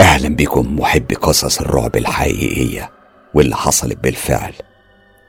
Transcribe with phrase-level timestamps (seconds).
[0.00, 2.90] أهلا بكم محبي قصص الرعب الحقيقية
[3.34, 4.52] واللي حصلت بالفعل.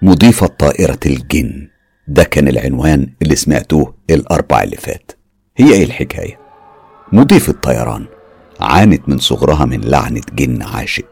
[0.02, 1.68] مضيفة طائرة الجن
[2.08, 5.12] ده كان العنوان اللي سمعتوه الأربع اللي فات.
[5.58, 6.40] هي إيه الحكاية؟
[7.12, 8.06] مضيفة طيران
[8.62, 11.06] عانت من صغرها من لعنة جن عاشق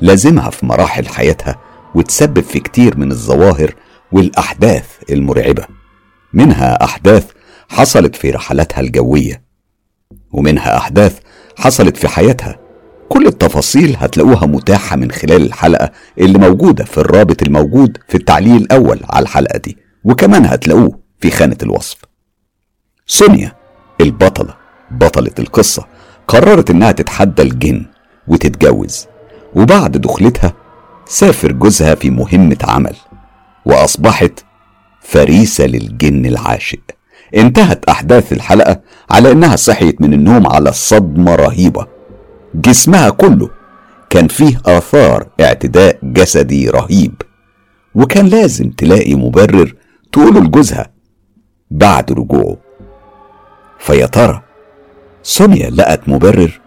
[0.00, 1.60] لازمها في مراحل حياتها
[1.94, 3.74] وتسبب في كتير من الظواهر
[4.12, 5.66] والأحداث المرعبة.
[6.32, 7.30] منها أحداث
[7.68, 9.42] حصلت في رحلاتها الجوية
[10.32, 11.18] ومنها أحداث
[11.58, 12.58] حصلت في حياتها
[13.12, 19.00] كل التفاصيل هتلاقوها متاحة من خلال الحلقة اللي موجودة في الرابط الموجود في التعليق الأول
[19.10, 21.98] على الحلقة دي وكمان هتلاقوه في خانة الوصف.
[23.06, 23.52] سونيا
[24.00, 24.54] البطلة
[24.90, 25.86] بطلة القصة
[26.28, 27.86] قررت إنها تتحدى الجن
[28.28, 29.06] وتتجوز
[29.54, 30.52] وبعد دخلتها
[31.06, 32.96] سافر جوزها في مهمة عمل
[33.64, 34.44] وأصبحت
[35.00, 36.80] فريسة للجن العاشق.
[37.36, 41.91] انتهت أحداث الحلقة على إنها صحيت من النوم على صدمة رهيبة.
[42.54, 43.50] جسمها كله
[44.10, 47.22] كان فيه آثار اعتداء جسدي رهيب
[47.94, 49.74] وكان لازم تلاقي مبرر
[50.12, 50.92] تقوله لجوزها
[51.70, 52.56] بعد رجوعه.
[53.78, 54.42] فيا ترى
[55.22, 56.60] سونيا لقت مبرر؟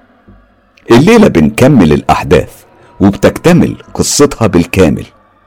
[0.91, 2.63] الليلة بنكمل الأحداث
[2.99, 5.05] وبتكتمل قصتها بالكامل.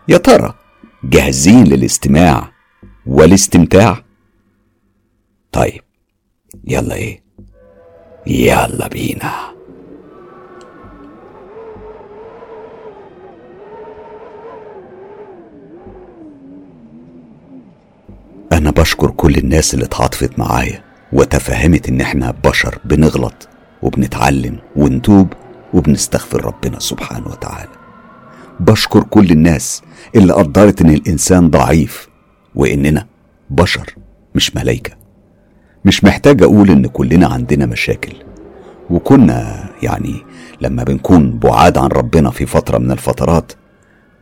[0.08, 0.54] يا ترى
[1.04, 2.52] جاهزين للاستماع
[3.06, 4.04] والاستمتاع؟
[5.52, 5.82] طيب
[6.64, 7.22] يلا إيه؟
[8.26, 9.57] يلا بينا.
[18.52, 20.82] أنا بشكر كل الناس اللي اتعاطفت معايا
[21.12, 23.48] وتفهمت إن إحنا بشر بنغلط
[23.82, 25.32] وبنتعلم ونتوب
[25.74, 27.70] وبنستغفر ربنا سبحانه وتعالى.
[28.60, 29.82] بشكر كل الناس
[30.16, 32.08] اللي قدرت إن الإنسان ضعيف
[32.54, 33.06] وإننا
[33.50, 33.94] بشر
[34.34, 34.92] مش ملايكه
[35.84, 38.12] مش محتاج أقول إن كلنا عندنا مشاكل.
[38.90, 40.14] وكنا يعني
[40.60, 43.52] لما بنكون بعاد عن ربنا في فترة من الفترات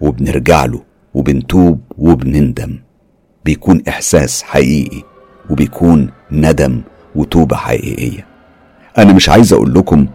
[0.01, 0.83] وبنرجع له
[1.15, 2.78] وبنتوب وبنندم.
[3.47, 5.03] بيكون إحساس حقيقي
[5.51, 6.83] وبيكون ندم
[7.15, 8.27] وتوبة حقيقية.
[8.99, 10.07] أنا مش عايز أقول لكم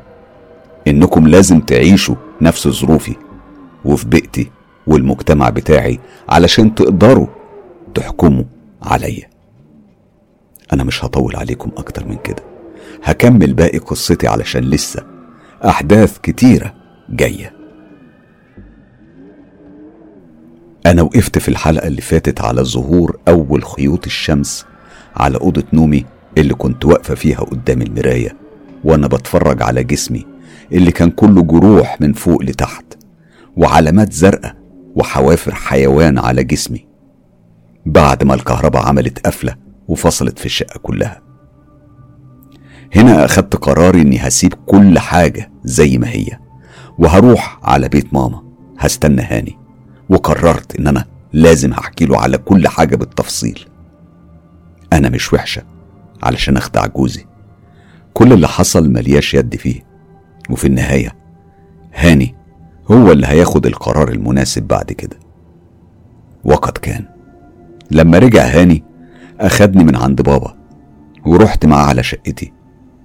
[0.87, 3.15] إنكم لازم تعيشوا نفس ظروفي
[3.85, 4.51] وفي بيئتي
[4.87, 5.99] والمجتمع بتاعي
[6.29, 7.27] علشان تقدروا
[7.95, 8.43] تحكموا
[8.83, 9.29] عليا.
[10.73, 12.43] أنا مش هطول عليكم أكتر من كده.
[13.03, 15.03] هكمل باقي قصتي علشان لسه
[15.65, 16.73] أحداث كتيرة
[17.09, 17.60] جاية.
[20.85, 24.65] أنا وقفت في الحلقة اللي فاتت على ظهور أول خيوط الشمس
[25.15, 26.05] على أوضة نومي
[26.37, 28.35] اللي كنت واقفة فيها قدام المراية
[28.83, 30.25] وأنا بتفرج على جسمي
[30.71, 32.85] اللي كان كله جروح من فوق لتحت
[33.57, 34.55] وعلامات زرقاء
[34.95, 36.87] وحوافر حيوان على جسمي.
[37.85, 39.55] بعد ما الكهرباء عملت قفلة
[39.87, 41.21] وفصلت في الشقة كلها.
[42.95, 46.39] هنا أخدت قراري إني هسيب كل حاجة زي ما هي
[46.97, 48.43] وهروح على بيت ماما
[48.79, 49.57] هستنى هاني.
[50.11, 53.65] وقررت إن أنا لازم هحكي له على كل حاجة بالتفصيل.
[54.93, 55.61] أنا مش وحشة
[56.23, 57.25] علشان أخدع جوزي.
[58.13, 59.85] كل اللي حصل ملياش يد فيه.
[60.49, 61.15] وفي النهاية
[61.93, 62.35] هاني
[62.91, 65.19] هو اللي هياخد القرار المناسب بعد كده.
[66.43, 67.05] وقد كان
[67.91, 68.83] لما رجع هاني
[69.39, 70.55] أخدني من عند بابا
[71.25, 72.53] ورحت معاه على شقتي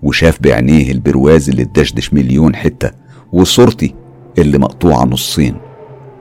[0.02, 2.90] وشاف بعينيه البرواز اللي اتدشدش مليون حتة
[3.32, 3.94] وصورتي
[4.38, 5.65] اللي مقطوعة نصين.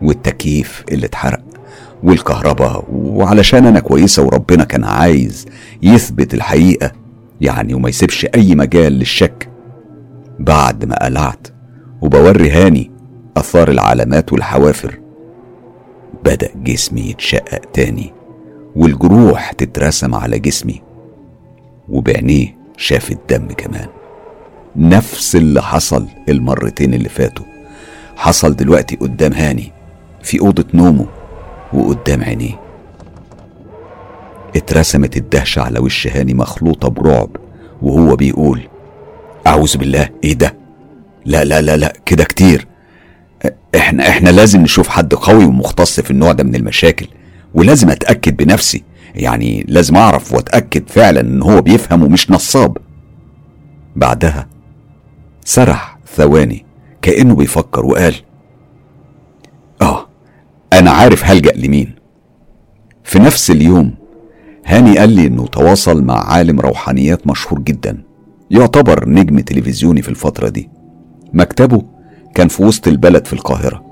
[0.02, 1.44] والتكييف اللي اتحرق
[2.04, 5.46] والكهرباء وعلشان أنا كويسة وربنا كان عايز
[5.84, 6.92] يثبت الحقيقة
[7.42, 9.50] يعني وما يسيبش أي مجال للشك.
[10.40, 11.48] بعد ما قلعت
[12.02, 12.92] وبوري هاني
[13.38, 15.00] أثار العلامات والحوافر
[16.26, 18.14] بدأ جسمي يتشقق تاني
[18.76, 20.82] والجروح تترسم على جسمي
[21.90, 23.88] وبعينيه شاف الدم كمان.
[24.76, 27.46] نفس اللي حصل المرتين اللي فاتوا
[28.16, 29.72] حصل دلوقتي قدام هاني.
[30.26, 31.06] في أوضة نومه
[31.74, 32.60] وقدام عينيه.
[34.56, 37.30] اترسمت الدهشة على وش هاني مخلوطة برعب
[37.82, 38.62] وهو بيقول
[39.48, 40.56] أعوذ بالله إيه ده؟
[41.26, 42.68] لا لا لا لا كده كتير.
[43.76, 47.08] إحنا إحنا لازم نشوف حد قوي ومختص في النوع ده من المشاكل
[47.54, 48.84] ولازم أتأكد بنفسي.
[49.16, 52.78] يعني لازم أعرف وأتأكد فعلا إن هو بيفهم ومش نصاب.
[53.96, 54.48] بعدها
[55.46, 56.66] سرح ثواني
[57.02, 58.16] كأنه بيفكر وقال
[60.76, 61.96] أنا عارف هلجأ لمين.
[63.04, 63.94] في نفس اليوم
[64.66, 68.04] هاني قال لي إنه تواصل مع عالم روحانيات مشهور جدا.
[68.52, 70.70] يعتبر نجم تلفزيوني في الفترة دي.
[71.34, 71.82] مكتبه
[72.36, 73.86] كان في وسط البلد في القاهرة.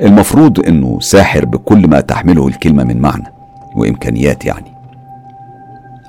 [0.00, 3.32] المفروض إنه ساحر بكل ما تحمله الكلمة من معنى
[3.76, 4.72] وإمكانيات يعني.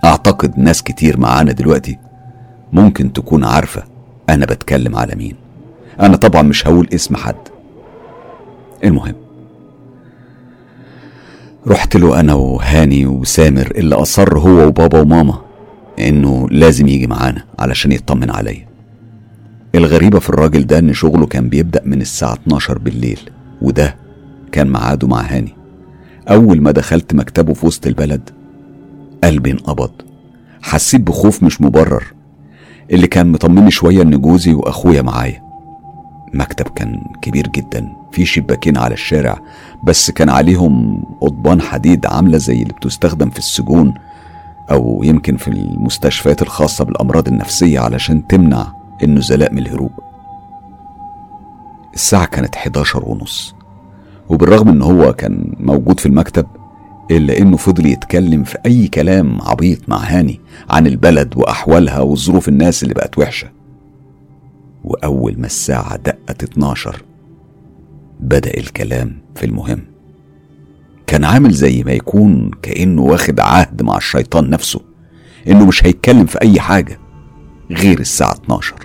[0.06, 1.99] أعتقد ناس كتير معانا دلوقتي
[2.73, 3.83] ممكن تكون عارفة
[4.29, 5.35] أنا بتكلم على مين.
[5.99, 7.35] أنا طبعا مش هقول اسم حد.
[8.83, 9.22] المهم
[11.68, 15.42] رحت له أنا وهاني وسامر اللي أصر هو وبابا وماما
[16.00, 18.68] إنه لازم يجي معانا علشان يطمن عليا.
[19.75, 23.19] الغريبة في الراجل ده إن شغله كان بيبدأ من الساعة 12 بالليل
[23.62, 23.95] وده
[24.51, 25.56] كان ميعاده مع هاني.
[26.30, 28.30] أول ما دخلت مكتبه في وسط البلد
[29.24, 29.92] قلبي انقبض.
[30.62, 32.04] حسيت بخوف مش مبرر.
[32.92, 35.43] اللي كان مطمني شوية إن جوزي وأخويا معايا.
[36.33, 39.39] مكتب كان كبير جدا في شباكين على الشارع
[39.83, 43.94] بس كان عليهم قضبان حديد عاملة زي اللي بتستخدم في السجون
[44.71, 49.91] أو يمكن في المستشفيات الخاصة بالأمراض النفسية علشان تمنع النزلاء من الهروب.
[51.94, 53.56] الساعة كانت 11 ونص
[54.30, 56.45] وبالرغم إن هو كان موجود في المكتب
[57.12, 62.83] إلا إنه فضل يتكلم في أي كلام عبيط مع هاني عن البلد وأحوالها وظروف الناس
[62.83, 63.62] اللي بقت وحشة.
[64.83, 67.03] وأول ما الساعة دقت 12
[68.19, 69.81] بدأ الكلام في المهم.
[71.07, 74.81] كان عامل زي ما يكون كأنه واخد عهد مع الشيطان نفسه
[75.47, 77.00] إنه مش هيتكلم في أي حاجة
[77.71, 78.75] غير الساعة 12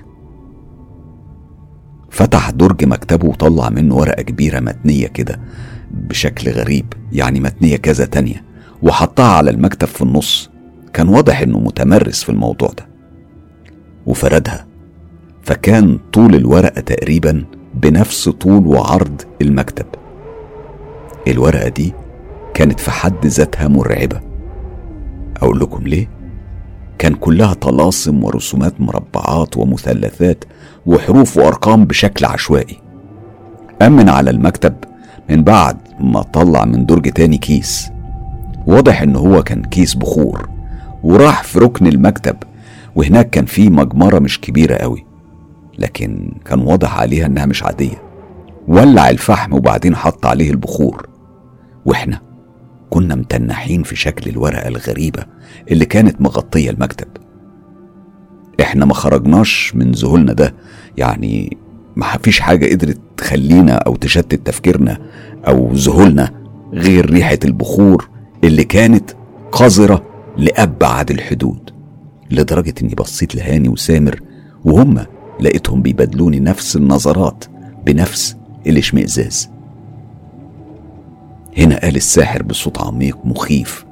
[2.11, 5.41] فتح درج مكتبه وطلع منه ورقة كبيرة متنية كده
[5.91, 8.45] بشكل غريب يعني متنية كذا تانية
[8.83, 10.50] وحطها على المكتب في النص.
[10.93, 12.89] كان واضح إنه متمرس في الموضوع ده.
[14.06, 14.67] وفردها
[15.43, 17.44] فكان طول الورقة تقريبا
[17.75, 19.87] بنفس طول وعرض المكتب.
[21.29, 21.93] الورقة دي
[22.55, 24.20] كانت في حد ذاتها مرعبة.
[25.37, 26.08] أقول لكم ليه؟
[26.99, 30.44] كان كلها طلاسم ورسومات مربعات ومثلثات
[30.87, 32.76] وحروف وأرقام بشكل عشوائي.
[33.82, 34.75] أمن على المكتب
[35.31, 37.90] من بعد ما طلع من درج تاني كيس.
[38.67, 40.49] واضح إن هو كان كيس بخور
[41.02, 42.37] وراح في ركن المكتب
[42.96, 45.08] وهناك كان في مجمرة مش كبيرة قوي.
[45.79, 48.03] لكن كان واضح عليها إنها مش عادية.
[48.69, 51.09] ولع الفحم وبعدين حط عليه البخور.
[51.85, 52.21] وإحنا
[52.91, 55.25] كنا متنحين في شكل الورقة الغريبة
[55.71, 57.09] اللي كانت مغطية المكتب.
[58.61, 60.55] إحنا ما خرجناش من ذهولنا ده.
[60.97, 61.57] يعني
[61.97, 64.99] ما فيش حاجة قدرت تخلينا أو تشتت تفكيرنا
[65.47, 66.31] أو ذهولنا
[66.73, 68.09] غير ريحة البخور
[68.45, 69.11] اللي كانت
[69.53, 70.03] قذرة
[70.37, 71.71] لأبعد الحدود.
[72.31, 74.21] لدرجة إني بصيت لهاني وسامر
[74.65, 75.05] وهم
[75.40, 77.44] لقيتهم بيبادلوني نفس النظرات
[77.87, 78.37] بنفس
[78.67, 79.50] الاشمئزاز.
[81.58, 83.85] هنا قال الساحر بصوت عميق مخيف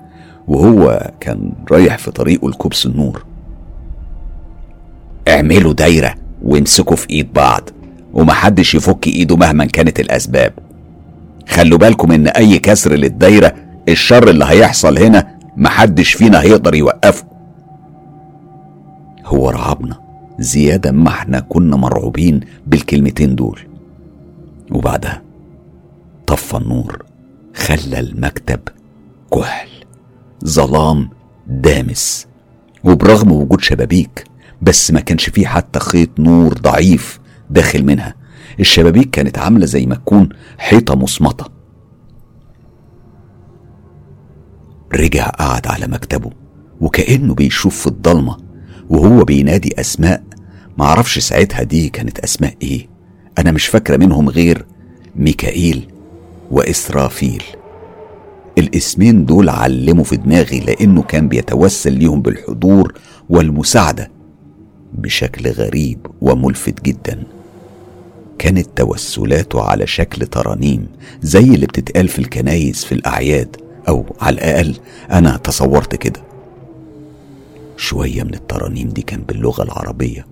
[0.48, 3.24] وهو كان رايح في طريقه لكبس النور.
[5.28, 7.62] اعملوا دايرة وامسكوا في ايد بعض
[8.14, 10.52] ومحدش يفك ايده مهما كانت الاسباب.
[11.48, 13.54] خلوا بالكم ان اي كسر للدايرة
[13.88, 17.24] الشر اللي هيحصل هنا محدش فينا هيقدر يوقفه.
[19.26, 20.05] هو رعبنا.
[20.38, 23.60] زيادة ما إحنا كنا مرعوبين بالكلمتين دول.
[24.70, 25.22] وبعدها
[26.26, 27.04] طفى النور
[27.54, 28.60] خلى المكتب
[29.34, 29.68] كحل
[30.44, 31.10] ظلام
[31.46, 32.26] دامس.
[32.84, 34.24] وبرغم وجود شبابيك
[34.62, 38.14] بس ما كانش فيه حتى خيط نور ضعيف داخل منها.
[38.60, 40.28] الشبابيك كانت عاملة زي ما تكون
[40.58, 41.44] حيطة مصمتة
[44.94, 46.30] رجع قعد على مكتبه
[46.80, 48.36] وكأنه بيشوف في الضلمة
[48.90, 50.22] وهو بينادي أسماء
[50.78, 52.86] معرفش ساعتها دي كانت أسماء إيه.
[53.38, 54.64] أنا مش فاكرة منهم غير
[55.16, 55.88] ميكائيل
[56.50, 57.42] وإسرافيل.
[58.58, 62.94] الاسمين دول علموا في دماغي لأنه كان بيتوسل ليهم بالحضور
[63.30, 64.10] والمساعدة
[64.92, 67.22] بشكل غريب وملفت جدا.
[68.38, 70.86] كانت توسلاته على شكل ترانيم
[71.22, 73.56] زي اللي بتتقال في الكنايس في الأعياد
[73.88, 74.76] أو على الأقل
[75.10, 76.20] أنا تصورت كده.
[77.76, 80.26] شوية من الترانيم دي كان باللغة العربية.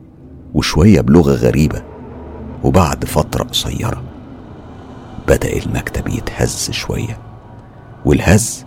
[0.55, 1.83] وشوية بلغة غريبة
[2.65, 4.03] وبعد فترة قصيرة
[5.29, 7.19] بدأ المكتب يتهز شوية
[8.05, 8.67] والهز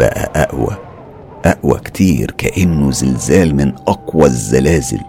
[0.00, 0.76] بقى أقوى
[1.44, 5.00] أقوى كتير كأنه زلزال من أقوى الزلازل.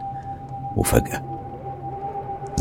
[0.76, 1.22] وفجأة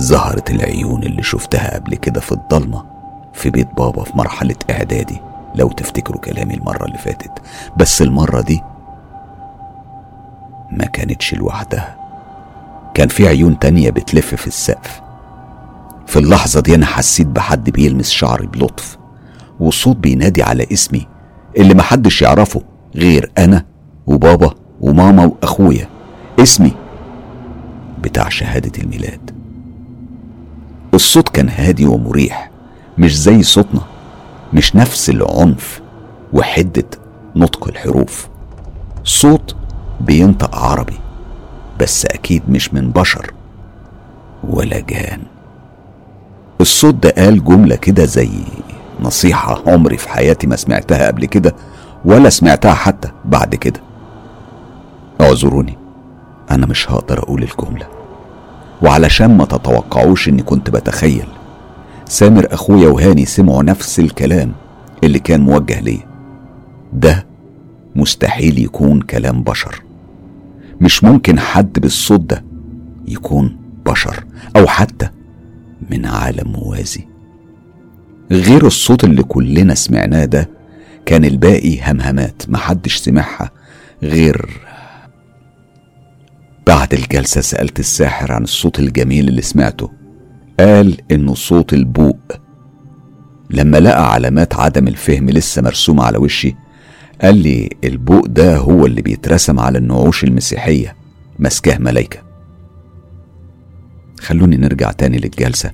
[0.00, 2.84] ظهرت العيون اللي شفتها قبل كده في الضلمة
[3.32, 5.20] في بيت بابا في مرحلة إعدادي
[5.54, 7.32] لو تفتكروا كلامي المرة اللي فاتت.
[7.76, 8.62] بس المرة دي
[10.70, 11.96] ما كانتش لوحدها.
[12.95, 15.01] كان في عيون تانية بتلف في السقف.
[16.07, 18.99] في اللحظة دي أنا حسيت بحد بيلمس شعري بلطف
[19.61, 21.07] وصوت بينادي على اسمي
[21.57, 22.63] اللي محدش يعرفه
[22.95, 23.65] غير أنا
[24.07, 25.89] وبابا وماما وأخويا.
[26.39, 26.73] اسمي
[28.03, 29.31] بتاع شهادة الميلاد.
[30.95, 32.51] الصوت كان هادي ومريح
[32.99, 33.81] مش زي صوتنا
[34.53, 35.81] مش نفس العنف
[36.33, 36.85] وحدة
[37.37, 38.29] نطق الحروف.
[39.05, 39.57] صوت
[40.01, 40.99] بينطق عربي.
[41.81, 43.33] بس أكيد مش من بشر
[44.45, 45.21] ولا جان.
[46.61, 48.31] الصوت ده قال جملة كده زي
[49.00, 51.54] نصيحة عمري في حياتي ما سمعتها قبل كده
[52.04, 53.81] ولا سمعتها حتى بعد كده.
[55.21, 55.78] اعذروني
[56.50, 57.87] أنا مش هقدر أقول الجملة.
[58.83, 61.26] وعلشان ما تتوقعوش إني كنت بتخيل
[62.07, 64.52] سامر أخويا وهاني سمعوا نفس الكلام
[65.04, 66.07] اللي كان موجه ليا.
[66.93, 67.26] ده
[67.97, 69.83] مستحيل يكون كلام بشر.
[70.85, 72.45] مش ممكن حد بالصوت ده
[73.09, 74.25] يكون بشر
[74.57, 75.09] أو حتى
[75.91, 77.05] من عالم موازي.
[78.31, 80.50] غير الصوت اللي كلنا سمعناه ده
[81.07, 83.50] كان الباقي همهمات محدش سمعها
[84.03, 84.50] غير
[86.67, 89.91] بعد الجلسة سألت الساحر عن الصوت الجميل اللي سمعته.
[90.61, 92.19] قال إنه صوت البوق.
[93.50, 96.55] لما لقى علامات عدم الفهم لسه مرسومة على وشي
[97.25, 100.97] قال لي البوق ده هو اللي بيترسم على النعوش المسيحية
[101.38, 102.19] مسكاه ملايكة.
[104.21, 105.71] خلوني نرجع تاني للجلسة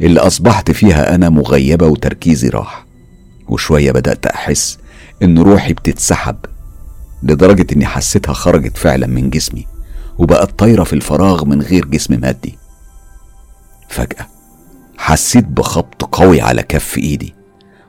[0.00, 2.86] اللي أصبحت فيها أنا مغيبة وتركيزي راح
[3.48, 4.78] وشوية بدأت أحس
[5.22, 6.36] إن روحي بتتسحب
[7.22, 9.66] لدرجة إني حسيتها خرجت فعلا من جسمي
[10.18, 12.58] وبقت طايرة في الفراغ من غير جسم مادي.
[13.88, 14.26] فجأة
[14.98, 17.34] حسيت بخبط قوي على كف إيدي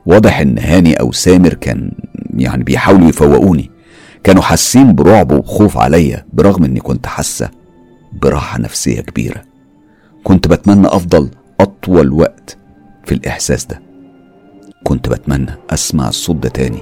[0.06, 1.92] واضح إن هاني أو سامر كان
[2.34, 3.70] يعني بيحاولوا يفوقوني.
[4.24, 7.50] كانوا حاسين برعب وخوف عليا برغم إني كنت حاسة
[8.22, 9.42] براحة نفسية كبيرة.
[10.24, 12.56] كنت بتمنى أفضل أطول وقت
[13.04, 13.82] في الإحساس ده.
[14.84, 16.80] كنت بتمنى أسمع الصوت ده تاني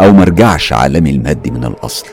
[0.00, 2.06] أو مرجعش عالمي المادي من الأصل.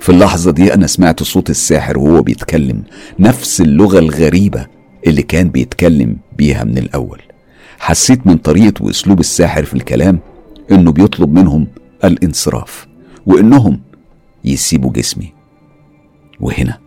[0.00, 2.82] في اللحظة دي أنا سمعت صوت الساحر وهو بيتكلم
[3.18, 4.66] نفس اللغة الغريبة
[5.06, 7.20] اللي كان بيتكلم بيها من الأول.
[7.78, 10.18] حسيت من طريقة وأسلوب الساحر في الكلام
[10.70, 11.66] إنه بيطلب منهم
[12.04, 12.86] الانصراف
[13.26, 13.80] وإنهم
[14.44, 15.32] يسيبوا جسمي.
[16.40, 16.78] وهنا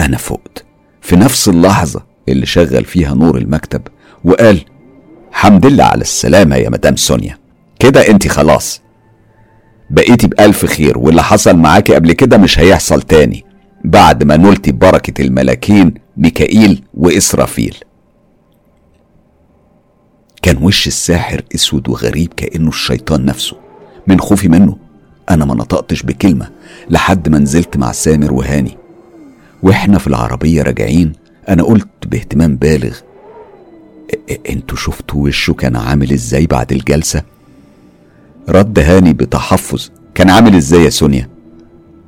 [0.00, 0.64] أنا فقت.
[1.00, 3.82] في نفس اللحظة اللي شغل فيها نور المكتب
[4.24, 4.64] وقال
[5.32, 7.38] حمد لله على السلامة يا مدام سونيا.
[7.78, 8.82] كده انت خلاص.
[9.90, 13.44] بقيتي بألف خير واللي حصل معاكي قبل كده مش هيحصل تاني.
[13.84, 17.76] بعد ما نلتي بركة الملاكين ميكائيل وإسرافيل.
[20.42, 23.56] كان وش الساحر أسود وغريب كأنه الشيطان نفسه.
[24.06, 24.76] من خوفي منه
[25.30, 26.48] أنا ما نطقتش بكلمة
[26.90, 28.76] لحد ما نزلت مع سامر وهاني.
[29.62, 31.12] وإحنا في العربية راجعين
[31.48, 32.96] أنا قلت باهتمام بالغ
[34.48, 37.22] أنتوا شفتوا وشه كان عامل إزاي بعد الجلسة؟
[38.48, 41.28] رد هاني بتحفظ كان عامل إزاي يا سونيا؟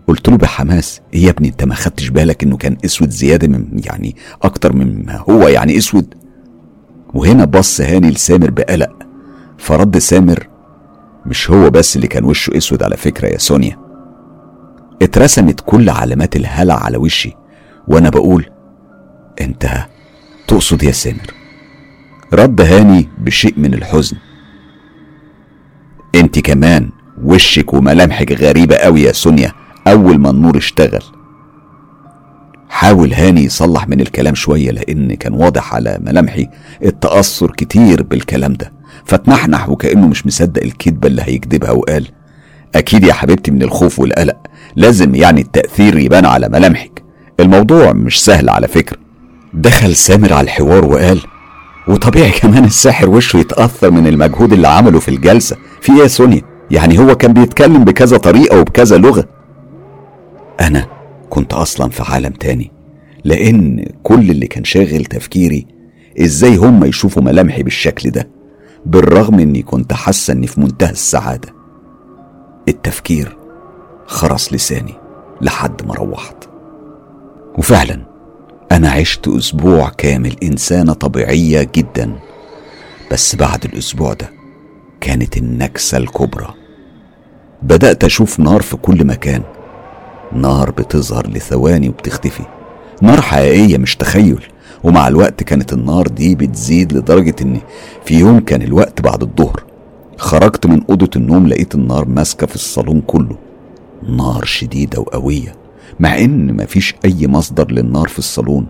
[0.08, 3.80] قلت له بحماس إيه يا ابني أنت ما خدتش بالك إنه كان أسود زيادة من
[3.84, 6.14] يعني أكتر مما هو يعني أسود؟
[7.14, 8.92] وهنا بص هاني لسامر بقلق.
[9.58, 10.48] فرد سامر
[11.26, 13.78] مش هو بس اللي كان وشه أسود على فكرة يا سونيا.
[15.02, 17.36] اترسمت كل علامات الهلع على وشي
[17.88, 18.46] وأنا بقول
[19.40, 19.86] أنت
[20.48, 21.34] تقصد يا سامر؟
[22.32, 24.16] رد هاني بشيء من الحزن.
[26.14, 26.90] أنت كمان
[27.22, 29.52] وشك وملامحك غريبة قوي يا سونيا
[29.86, 31.02] أول ما النور اشتغل.
[32.72, 36.48] حاول هاني يصلح من الكلام شوية لأن كان واضح على ملامحي
[36.84, 38.72] التأثر كتير بالكلام ده.
[39.04, 42.08] فتنحنح وكأنه مش مصدق الكذبة اللي هيكذبها وقال
[42.74, 44.36] أكيد يا حبيبتي من الخوف والقلق
[44.76, 47.02] لازم يعني التأثير يبان على ملامحك.
[47.40, 48.98] الموضوع مش سهل على فكرة.
[49.54, 51.20] دخل سامر على الحوار وقال
[51.88, 55.56] وطبيعي كمان الساحر وشه يتأثر من المجهود اللي عمله في الجلسة.
[55.80, 59.24] في إيه يا سونيا؟ يعني هو كان بيتكلم بكذا طريقة وبكذا لغة.
[60.60, 61.01] أنا
[61.32, 62.70] كنت أصلا في عالم تاني
[63.24, 65.66] لأن كل اللي كان شاغل تفكيري
[66.20, 68.28] إزاي هم يشوفوا ملامحي بالشكل ده
[68.86, 71.48] بالرغم إني كنت حاسة إني في منتهى السعادة.
[72.68, 73.36] التفكير
[74.06, 74.94] خرس لساني
[75.40, 76.36] لحد ما روحت.
[77.58, 78.06] وفعلا
[78.72, 82.18] أنا عشت أسبوع كامل إنسانة طبيعية جدا
[83.12, 84.30] بس بعد الأسبوع ده
[85.00, 86.54] كانت النكسة الكبرى.
[87.62, 89.42] بدأت أشوف نار في كل مكان
[90.34, 92.42] نار بتظهر لثواني وبتختفي.
[93.02, 94.44] نار حقيقية مش تخيل.
[94.84, 97.60] ومع الوقت كانت النار دي بتزيد لدرجة إن
[98.04, 99.64] في يوم كان الوقت بعد الظهر.
[100.16, 103.36] خرجت من أوضة النوم لقيت النار ماسكة في الصالون كله.
[104.08, 105.54] نار شديدة وقوية
[106.00, 108.66] مع إن مفيش أي مصدر للنار في الصالون.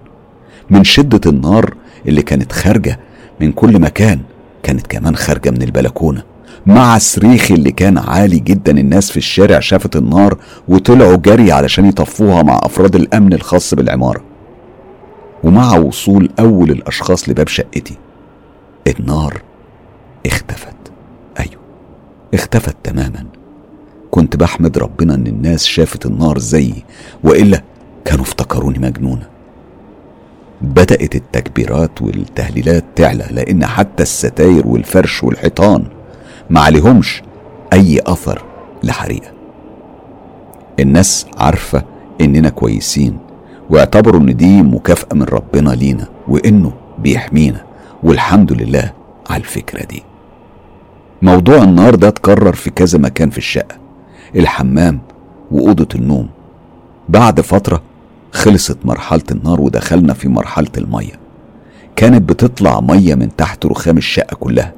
[0.70, 1.74] من شدة النار
[2.08, 3.00] اللي كانت خارجة
[3.40, 4.20] من كل مكان
[4.62, 6.31] كانت كمان خارجة من البلكونة.
[6.66, 8.72] مع الصريخ اللي كان عالي جدا.
[8.72, 10.38] الناس في الشارع شافت النار
[10.68, 14.22] وطلعوا جري علشان يطفوها مع أفراد الأمن الخاص بالعمارة
[15.44, 17.96] ومع وصول أول الأشخاص لباب شقتي.
[18.98, 19.42] النار
[20.26, 20.76] اختفت.
[21.40, 21.62] أيوه
[22.34, 23.26] اختفت تماما.
[24.10, 26.84] كنت بحمد ربنا إن الناس شافت النار زيي
[27.24, 27.62] وإلا
[28.04, 29.26] كانوا افتكروني مجنونة.
[30.60, 35.84] بدأت التكبيرات والتهليلات تعلى لأن حتى الستاير والفرش والحيطان
[36.52, 37.22] ما عليهمش
[37.72, 38.44] أي أثر
[38.82, 39.30] لحريقة.
[40.80, 41.82] الناس عارفة
[42.20, 43.18] إننا كويسين
[43.70, 47.64] واعتبروا إن دي مكافأة من ربنا لينا وإنه بيحمينا
[48.02, 48.92] والحمد لله
[49.30, 50.02] على الفكرة دي.
[51.22, 53.76] موضوع النار ده اتكرر في كذا مكان في الشقة
[54.36, 55.00] الحمام
[55.50, 56.28] وأوضة النوم.
[57.08, 57.82] بعد فترة
[58.32, 61.20] خلصت مرحلة النار ودخلنا في مرحلة المية.
[61.96, 64.72] كانت بتطلع مية من تحت رخام الشقة كلها.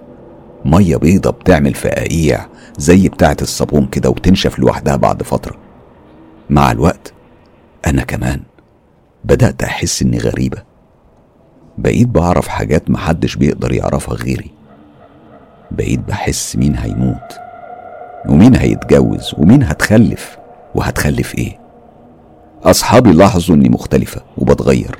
[0.64, 2.46] مية بيضة بتعمل فقاقيع
[2.78, 5.56] زي بتاعة الصابون كده وتنشف لوحدها بعد فترة.
[6.50, 7.12] مع الوقت
[7.86, 8.40] أنا كمان
[9.24, 10.62] بدأت أحس إني غريبة.
[11.78, 14.50] بقيت بعرف حاجات محدش بيقدر يعرفها غيري.
[15.70, 17.38] بقيت بحس مين هيموت
[18.28, 20.38] ومين هيتجوز ومين هتخلف
[20.74, 21.58] وهتخلف إيه.
[22.62, 24.98] أصحابي لاحظوا إني مختلفة وبتغير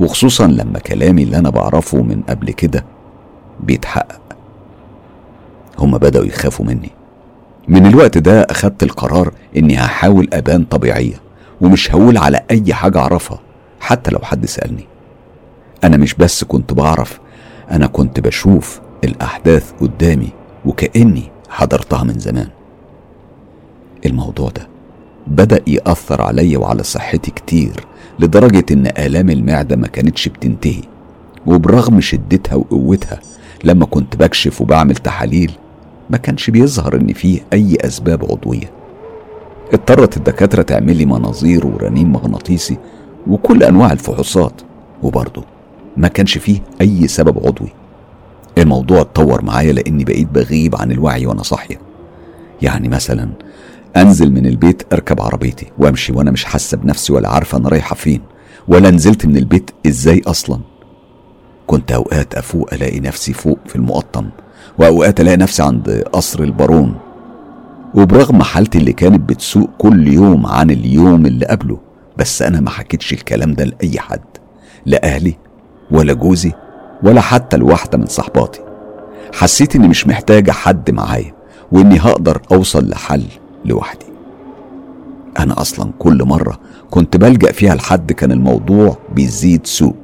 [0.00, 2.84] وخصوصا لما كلامي اللي أنا بعرفه من قبل كده
[3.60, 4.25] بيتحقق.
[5.78, 6.90] هما بدأوا يخافوا مني.
[7.68, 11.20] من الوقت ده أخدت القرار إني هحاول أبان طبيعية
[11.60, 13.38] ومش هقول على أي حاجة أعرفها
[13.80, 14.86] حتى لو حد سألني.
[15.84, 17.20] أنا مش بس كنت بعرف
[17.70, 20.28] أنا كنت بشوف الأحداث قدامي
[20.64, 22.48] وكأني حضرتها من زمان.
[24.06, 24.68] الموضوع ده
[25.26, 27.86] بدأ يأثر عليا وعلى صحتي كتير
[28.18, 30.82] لدرجة إن آلام المعدة ما كانتش بتنتهي.
[31.46, 33.20] وبرغم شدتها وقوتها
[33.64, 35.52] لما كنت بكشف وبعمل تحاليل
[36.10, 38.70] ما كانش بيظهر إن فيه أي أسباب عضوية.
[39.72, 42.76] اضطرت الدكاترة تعمل لي مناظير ورنين مغناطيسي
[43.26, 44.62] وكل أنواع الفحوصات
[45.02, 45.44] وبرضه
[45.96, 47.72] ما كانش فيه أي سبب عضوي.
[48.58, 51.80] الموضوع اتطور معايا لأني بقيت بغيب عن الوعي وأنا صاحية.
[52.62, 53.28] يعني مثلا
[53.96, 58.20] أنزل من البيت أركب عربيتي وأمشي وأنا مش حاسة بنفسي ولا عارفة أنا رايحة فين
[58.68, 60.60] ولا نزلت من البيت إزاي أصلا.
[61.66, 64.28] كنت أوقات أفوق ألاقي نفسي فوق في المقطم
[64.78, 66.94] وأوقات ألاقي نفسي عند قصر البارون.
[67.94, 71.78] وبرغم حالتي اللي كانت بتسوق كل يوم عن اليوم اللي قبله
[72.16, 74.20] بس أنا ما حكيتش الكلام ده لأي حد
[74.86, 75.36] لا أهلي
[75.90, 76.52] ولا جوزي
[77.02, 78.60] ولا حتى لواحدة من صحباتي.
[79.34, 81.34] حسيت إني مش محتاجة حد معايا
[81.72, 83.24] وإني هقدر أوصل لحل
[83.64, 84.06] لوحدي.
[85.38, 86.58] أنا أصلا كل مرة
[86.90, 89.94] كنت بلجأ فيها لحد كان الموضوع بيزيد سوء.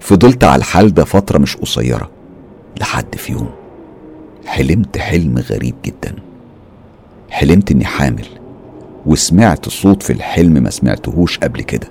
[0.00, 2.10] فضلت على الحال ده فترة مش قصيرة
[2.80, 3.48] لحد في يوم.
[4.46, 6.14] حلمت حلم غريب جدا.
[7.30, 8.26] حلمت إني حامل
[9.06, 11.88] وسمعت صوت في الحلم ما سمعتهوش قبل كده.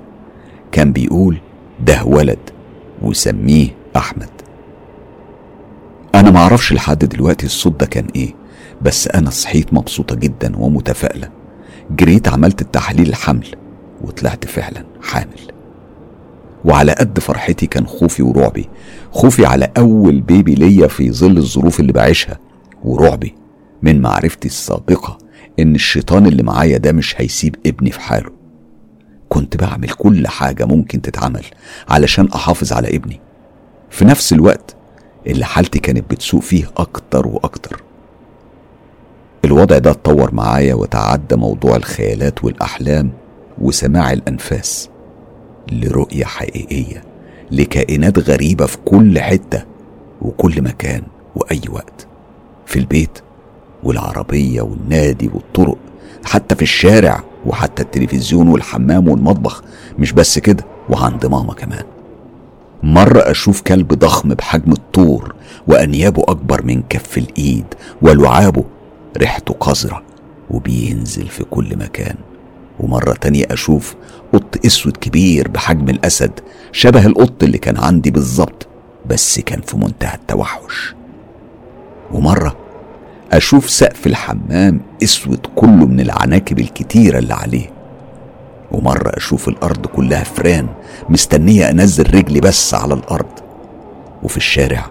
[0.72, 1.38] كان بيقول
[1.80, 2.40] ده ولد
[3.02, 4.30] وسميه أحمد
[6.16, 8.34] أنا معرفش لحد دلوقتي الصوت ده كان إيه
[8.82, 11.30] بس أنا صحيت مبسوطة جدا ومتفائلة.
[11.92, 13.48] جريت عملت التحليل الحمل
[14.02, 15.40] وطلعت فعلا حامل.
[16.66, 18.70] وعلى قد فرحتي كان خوفي ورعبي
[19.12, 22.40] خوفي على أول بيبي ليا في ظل الظروف اللي بعيشها.
[22.86, 23.36] ورعبي
[23.82, 25.18] من معرفتي السابقة
[25.60, 28.32] إن الشيطان اللي معايا ده مش هيسيب ابني في حاله.
[29.30, 31.46] كنت بعمل كل حاجة ممكن تتعمل
[31.90, 33.20] علشان أحافظ على ابني.
[33.90, 34.76] في نفس الوقت
[35.28, 37.84] اللي حالتي كانت بتسوء فيه أكتر وأكتر.
[39.46, 43.12] الوضع ده اتطور معايا وتعدى موضوع الخيالات والأحلام
[43.62, 44.90] وسماع الأنفاس
[45.72, 47.04] لرؤية حقيقية
[47.52, 49.64] لكائنات غريبة في كل حتة
[50.22, 51.02] وكل مكان
[51.36, 52.08] وأي وقت.
[52.66, 53.20] في البيت
[53.84, 55.78] والعربية والنادي والطرق
[56.26, 59.64] حتى في الشارع وحتى التلفزيون والحمام والمطبخ
[60.00, 61.84] مش بس كده وعند ماما كمان.
[62.84, 65.36] مرة أشوف كلب ضخم بحجم الطور
[65.68, 67.66] وأنيابه أكبر من كف الإيد
[68.02, 68.64] ولعابه
[69.18, 70.04] ريحته قذرة
[70.50, 72.16] وبينزل في كل مكان.
[72.80, 73.96] ومرة تانية أشوف
[74.34, 76.32] قط أسود كبير بحجم الأسد
[76.72, 78.68] شبه القط اللي كان عندي بالظبط
[79.10, 80.96] بس كان في منتهى التوحش.
[82.14, 82.56] ومرة
[83.32, 87.70] أشوف سقف الحمام أسود كله من العناكب الكتيرة اللي عليه.
[88.72, 90.68] ومرة أشوف الأرض كلها فران
[91.10, 93.26] مستنية أنزل رجلي بس على الأرض.
[94.24, 94.86] وفي الشارع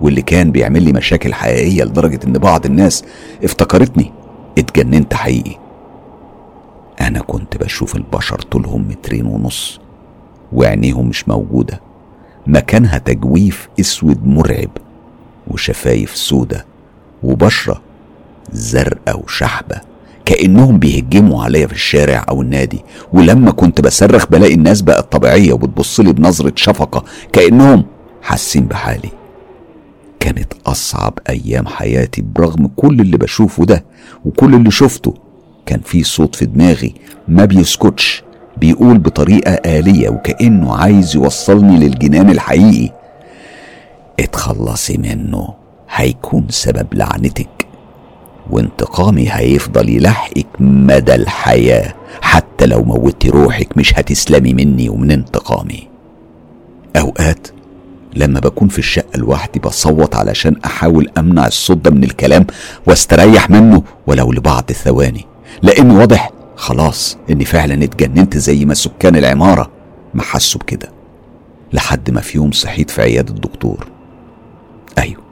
[0.00, 3.04] واللي كان بيعمل لي مشاكل حقيقية لدرجة إن بعض الناس
[3.44, 4.12] افتكرتني
[4.58, 5.56] اتجننت حقيقي.
[7.00, 9.80] أنا كنت بشوف البشر طولهم مترين ونص
[10.52, 11.80] وعينيهم مش موجودة.
[12.46, 14.70] مكانها تجويف أسود مرعب.
[15.50, 16.66] وشفايف سودة
[17.22, 17.80] وبشرة
[18.52, 19.80] زرقاء وشحبة
[20.24, 22.80] كأنهم بيهجموا عليا في الشارع أو النادي.
[23.12, 27.84] ولما كنت بصرخ بلاقي الناس بقت طبيعية وبتبصلي بنظرة شفقة كأنهم
[28.22, 29.08] حاسين بحالي.
[30.20, 33.84] كانت أصعب أيام حياتي برغم كل اللي بشوفه ده
[34.24, 35.14] وكل اللي شفته.
[35.66, 36.94] كان في صوت في دماغي
[37.28, 38.22] ما بيسكتش
[38.56, 42.92] بيقول بطريقة آلية وكأنه عايز يوصلني للجنان الحقيقي.
[44.20, 45.54] اتخلصي منه.
[45.90, 47.66] هيكون سبب لعنتك.
[48.50, 51.94] وانتقامي هيفضل يلحقك مدى الحياة.
[52.22, 55.88] حتى لو موتي روحك مش هتسلمي مني ومن انتقامي.
[56.96, 57.48] أوقات
[58.16, 62.46] لما بكون في الشقة لوحدي بصوت علشان أحاول أمنع الصوت ده من الكلام
[62.86, 65.24] واستريح منه ولو لبعض الثواني.
[65.62, 69.70] لأن واضح خلاص إني فعلا اتجننت زي ما سكان العمارة.
[70.14, 70.92] ما حسوا بكده.
[71.72, 73.86] لحد ما في يوم صحيت في عيادة الدكتور.
[74.98, 75.22] أيوه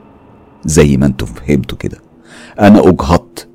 [0.64, 1.98] زي ما أنتوا فهمتوا كده.
[2.60, 3.48] أنا أجهضت.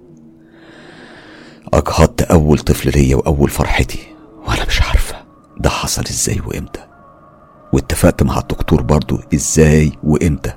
[1.73, 3.99] أجهضت أول طفل ليا وأول فرحتي
[4.47, 5.15] وأنا مش عارفة
[5.57, 6.81] ده حصل إزاي وإمتى.
[7.73, 10.53] واتفقت مع الدكتور برضو إزاي وإمتى.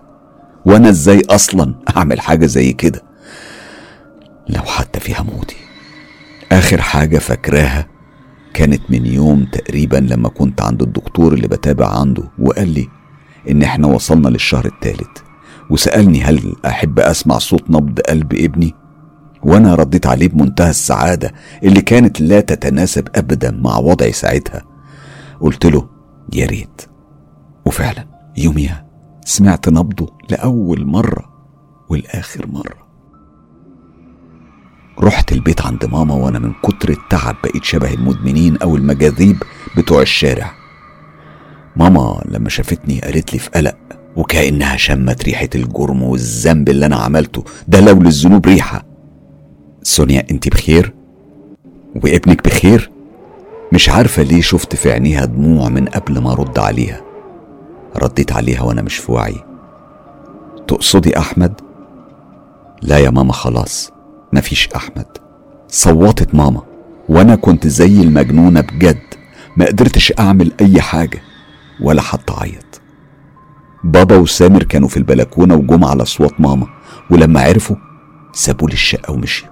[0.66, 3.02] وأنا إزاي أصلا أعمل حاجة زي كده؟
[4.48, 5.56] لو حتى فيها موتي.
[6.52, 7.86] آخر حاجة فاكراها
[8.54, 12.88] كانت من يوم تقريبا لما كنت عند الدكتور اللي بتابع عنده وقال لي
[13.50, 15.18] إن إحنا وصلنا للشهر الثالث
[15.70, 18.74] وسألني هل أحب أسمع صوت نبض قلب ابني؟
[19.42, 24.62] وأنا رديت عليه بمنتهى السعادة اللي كانت لا تتناسب أبدا مع وضعي ساعتها.
[25.40, 25.88] قلت له
[26.34, 26.82] يا ريت.
[27.66, 28.86] وفعلا يوميها
[29.24, 31.30] سمعت نبضه لأول مرة
[31.88, 32.86] والآخر مرة.
[35.00, 39.42] رحت البيت عند ماما وأنا من كتر التعب بقيت شبه المدمنين أو المجاذيب
[39.76, 40.52] بتوع الشارع.
[41.76, 43.76] ماما لما شافتني قالت لي في قلق
[44.16, 47.44] وكأنها شمت ريحة الجرم والذنب اللي أنا عملته.
[47.68, 48.84] ده لو للذنوب ريحة.
[49.82, 50.92] سونيا أنت بخير؟
[52.04, 52.90] وابنك بخير؟
[53.72, 57.00] مش عارفة ليه شفت في عينيها دموع من قبل ما أرد عليها.
[57.96, 59.36] رديت عليها وأنا مش في وعي.
[60.68, 61.60] تقصدي أحمد؟
[62.82, 63.90] لا يا ماما خلاص.
[64.32, 65.06] مفيش أحمد.
[65.68, 66.62] صوتت ماما.
[67.08, 68.98] وأنا كنت زي المجنونة بجد.
[69.56, 71.22] ما قدرتش أعمل أي حاجة.
[71.80, 72.65] ولا حتى أعيط.
[73.86, 76.66] بابا وسامر كانوا في البلكونة وجم على أصوات ماما
[77.10, 77.76] ولما عرفوا
[78.32, 79.50] سابوا لي الشقة ومشيوا.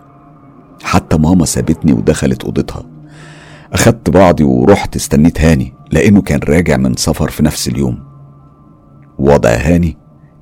[0.82, 2.86] حتى ماما سابتني ودخلت أوضتها.
[3.72, 7.98] أخدت بعضي ورحت استنيت هاني لأنه كان راجع من سفر في نفس اليوم.
[9.18, 9.96] وضع هاني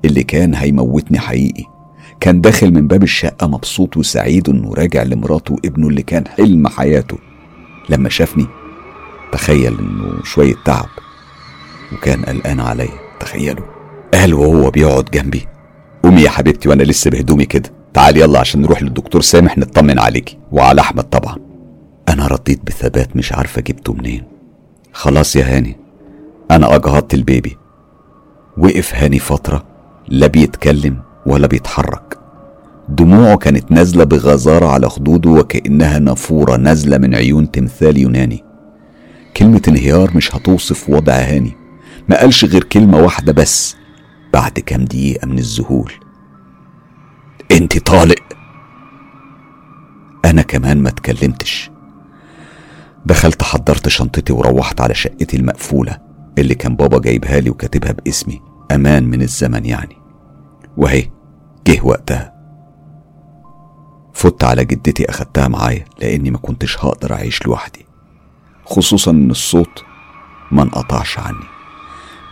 [0.05, 1.63] اللي كان هيموتني حقيقي.
[2.19, 7.17] كان داخل من باب الشقة مبسوط وسعيد إنه راجع لمراته وابنه اللي كان حلم حياته.
[7.89, 8.47] لما شافني
[9.31, 10.89] تخيل إنه شوية تعب
[11.93, 13.03] وكان قلقان عليا.
[13.19, 13.72] تخيلوا.
[14.13, 15.47] قال وهو بيقعد جنبي.
[16.03, 17.69] قومي يا حبيبتي وأنا لسه بهدومي كده.
[17.93, 21.37] تعالي يلا عشان نروح للدكتور سامح نطمن عليكي وعلى أحمد طبعا.
[22.09, 24.23] أنا رديت بثبات مش عارفة جبته منين.
[24.93, 25.77] خلاص يا هاني.
[26.51, 27.57] أنا أجهضت البيبي.
[28.57, 29.63] وقف هاني فترة
[30.07, 32.17] لا بيتكلم ولا بيتحرك.
[32.89, 38.43] دموعه كانت نازلة بغزارة على خدوده وكأنها نافورة نازلة من عيون تمثال يوناني.
[39.37, 41.51] كلمة انهيار مش هتوصف وضع هاني.
[42.09, 43.75] ما قالش غير كلمة واحدة بس.
[44.33, 45.93] بعد كام دقيقة من الذهول.
[47.51, 48.23] انت طالق.
[50.25, 51.71] أنا كمان ما اتكلمتش.
[53.05, 55.97] دخلت حضرت شنطتي وروحت على شقتي المقفولة
[56.37, 58.41] اللي كان بابا جايبها لي وكاتبها باسمي
[58.71, 59.97] أمان من الزمن يعني.
[60.77, 61.09] وهي
[61.67, 62.33] جه وقتها.
[64.13, 67.85] فت على جدتي أخدتها معايا لأني ما كنتش هقدر أعيش لوحدي
[68.65, 69.83] خصوصا إن الصوت
[70.51, 71.52] ما انقطعش عني.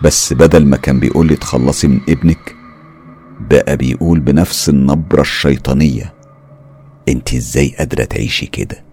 [0.04, 2.56] بس بدل ما كان بيقول لي تخلصي من ابنك
[3.50, 6.14] بقى بيقول بنفس النبرة الشيطانية.
[7.10, 8.84] انت إزاي قادرة تعيشي كده؟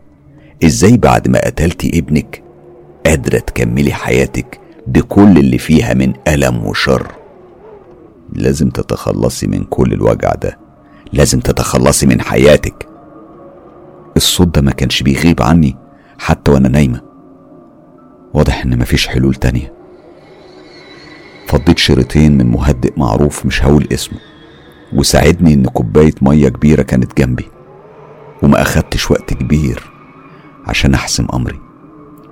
[0.65, 2.43] إزاي بعد ما قتلتي ابنك
[3.07, 7.13] قادرة تكملي حياتك بكل اللي فيها من ألم وشر؟
[8.33, 10.59] لازم تتخلصي من كل الوجع ده.
[11.13, 12.89] لازم تتخلصي من حياتك.
[14.17, 15.77] الصوت ده ما كانش بيغيب عني
[16.19, 17.01] حتى وأنا نايمة.
[18.35, 19.78] واضح إن مفيش حلول تانية.
[21.49, 24.19] فضيت شريطين من مهدئ معروف مش هقول اسمه
[24.93, 27.49] وساعدني إن كوباية مية كبيرة كانت جنبي
[28.43, 29.83] وما أخدتش وقت كبير
[30.67, 31.61] عشان أحسم أمري.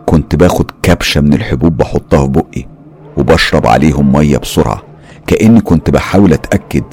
[0.06, 2.68] كنت باخد كبشة من الحبوب بحطها في بقي
[3.16, 4.82] وبشرب عليهم مية بسرعة
[5.26, 6.84] كأني كنت بحاول أتأكد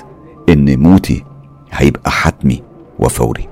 [0.50, 1.24] إن موتي
[1.72, 2.64] هيبقى حتمي
[3.00, 3.50] وفوري.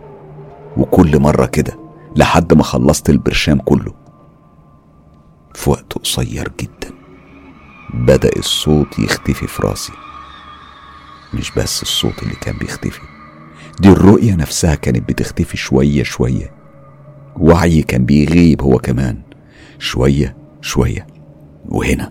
[0.77, 1.79] وكل مرة كده
[2.15, 3.93] لحد ما خلصت البرشام كله
[5.53, 7.00] في وقت قصير جدا.
[7.93, 9.93] بدأ الصوت يختفي في راسي.
[11.33, 13.01] مش بس الصوت اللي كان بيختفي
[13.79, 16.51] دي الرؤية نفسها كانت بتختفي شوية شوية.
[17.35, 19.21] وعي كان بيغيب هو كمان.
[19.79, 21.07] شوية شوية.
[21.65, 22.09] وهنا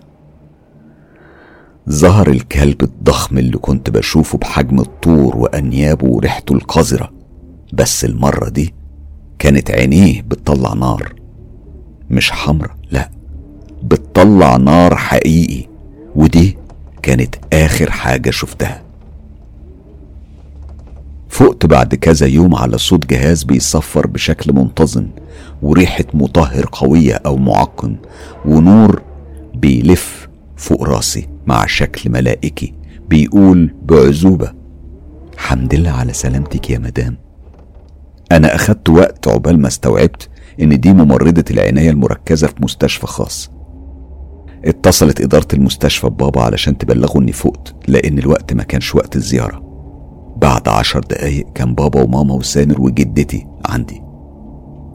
[1.89, 7.11] ظهر الكلب الضخم اللي كنت بشوفه بحجم الطور وأنيابه وريحته القذرة.
[7.73, 8.73] بس المرة دي
[9.39, 11.13] كانت عينيه بتطلع نار.
[12.09, 13.11] مش حمرة لا
[13.83, 15.70] بتطلع نار حقيقي.
[16.15, 16.57] ودي
[17.01, 18.81] كانت آخر حاجة شفتها.
[21.29, 25.07] فقت بعد كذا يوم على صوت جهاز بيصفر بشكل منتظم
[25.61, 27.95] وريحة مطهر قوية أو معقم
[28.45, 29.01] ونور
[29.53, 32.73] بيلف فوق راسي مع شكل ملائكي
[33.09, 34.53] بيقول بعزوبة
[35.37, 37.17] حمد لله على سلامتك يا مدام.
[38.31, 40.29] أنا أخدت وقت عقبال ما استوعبت
[40.61, 43.50] إن دي ممرضة العناية المركزة في مستشفى خاص.
[44.65, 49.71] اتصلت إدارة المستشفى ببابا علشان تبلغه إني فقت لأن الوقت ما كانش وقت الزيارة.
[50.37, 54.01] بعد عشر دقايق كان بابا وماما وسامر وجدتي عندي.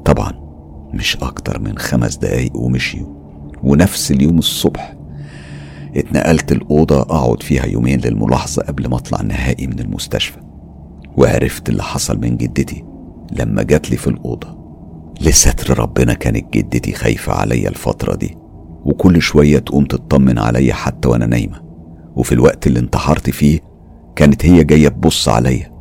[0.05, 0.33] طبعا
[0.95, 3.17] مش أكتر من خمس دقايق ومشيوا.
[3.63, 4.97] ونفس اليوم الصبح
[5.97, 10.41] اتنقلت الأوضة أقعد فيها يومين للملاحظة قبل ما أطلع نهائي من المستشفى.
[11.17, 12.85] وعرفت اللي حصل من جدتي
[13.33, 14.57] لما جات لي في الأوضة.
[15.21, 18.46] لستر ربنا كانت جدتي خايفة عليا الفترة دي.
[18.87, 21.61] وكل شوية تقوم تطمن عليا حتى وأنا نايمة.
[22.17, 23.61] وفي الوقت اللي انتحرت فيه
[24.17, 25.73] كانت هي جاية تبص عليا.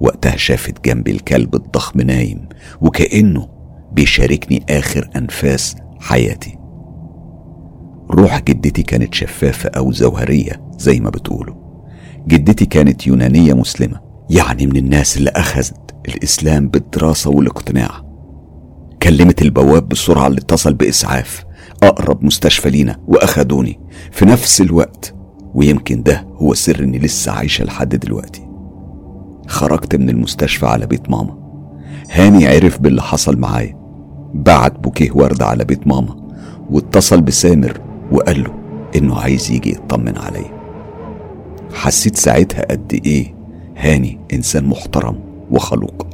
[0.00, 2.48] وقتها شافت جنبي الكلب الضخم نايم
[2.80, 3.48] وكأنه
[3.92, 6.58] بيشاركني آخر أنفاس حياتي.
[8.10, 11.54] روح جدتي كانت شفافة أو زوهرية زي ما بتقولوا.
[12.28, 17.90] جدتي كانت يونانية مسلمة يعني من الناس اللي أخذت الإسلام بالدراسة والاقتناع.
[19.02, 21.44] كلمت البواب بسرعة اللي اتصل بإسعاف.
[21.82, 25.14] أقرب مستشفى لينا وأخدوني في نفس الوقت
[25.54, 28.48] ويمكن ده هو سر إني لسه عايشة لحد دلوقتي.
[29.46, 31.38] خرجت من المستشفى على بيت ماما.
[32.10, 33.76] هاني عرف باللي حصل معايا.
[34.34, 36.16] بعت بوكيه وردة على بيت ماما
[36.70, 37.80] واتصل بسامر
[38.12, 38.54] وقال له
[38.96, 40.54] إنه عايز يجي يطمن عليا.
[41.74, 43.34] حسيت ساعتها قد إيه
[43.76, 45.18] هاني إنسان محترم
[45.50, 46.06] وخلوق.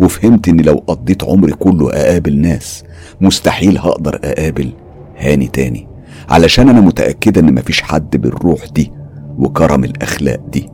[0.00, 2.84] وفهمت إني لو قضيت عمري كله أقابل ناس
[3.20, 4.72] مستحيل هقدر أقابل
[5.18, 5.88] هاني تاني
[6.30, 8.92] علشان أنا متأكدة إن مفيش حد بالروح دي
[9.38, 10.70] وكرم الأخلاق دي.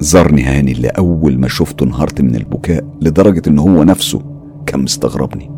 [0.00, 4.22] زارني هاني اللي أول ما شفته انهارت من البكاء لدرجة إن هو نفسه
[4.66, 5.50] كان مستغربني.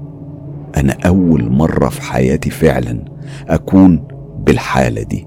[0.76, 3.04] أنا أول مرة في حياتي فعلا
[3.48, 4.04] أكون
[4.46, 5.26] بالحالة دي.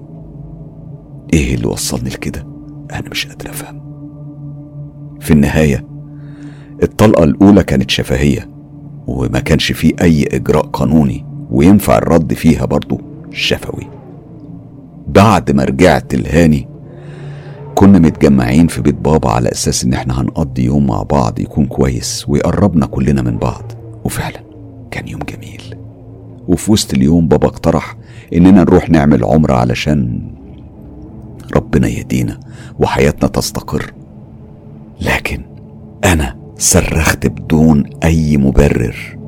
[1.34, 2.46] إيه اللي وصلني لكده؟
[2.92, 3.82] أنا مش قادر أفهم.
[5.20, 5.86] في النهاية
[6.82, 8.48] الطلقة الأولى كانت شفهية
[9.06, 11.31] وما كانش فيه أي إجراء قانوني.
[11.52, 12.98] وينفع الرد فيها برضه
[13.30, 13.88] شفوي
[15.08, 16.68] بعد ما رجعت الهاني
[17.74, 22.24] كنا متجمعين في بيت بابا على أساس إن إحنا هنقضي يوم مع بعض يكون كويس
[22.28, 23.72] ويقربنا كلنا من بعض.
[24.04, 24.40] وفعلا
[24.90, 25.74] كان يوم جميل.
[26.48, 27.96] وفي وسط اليوم بابا اقترح
[28.34, 30.20] إننا نروح نعمل عمرة علشان
[31.56, 32.40] ربنا يهدينا
[32.78, 33.92] وحياتنا تستقر.
[35.00, 35.42] لكن
[36.04, 39.18] أنا صرخت بدون أي مبرر.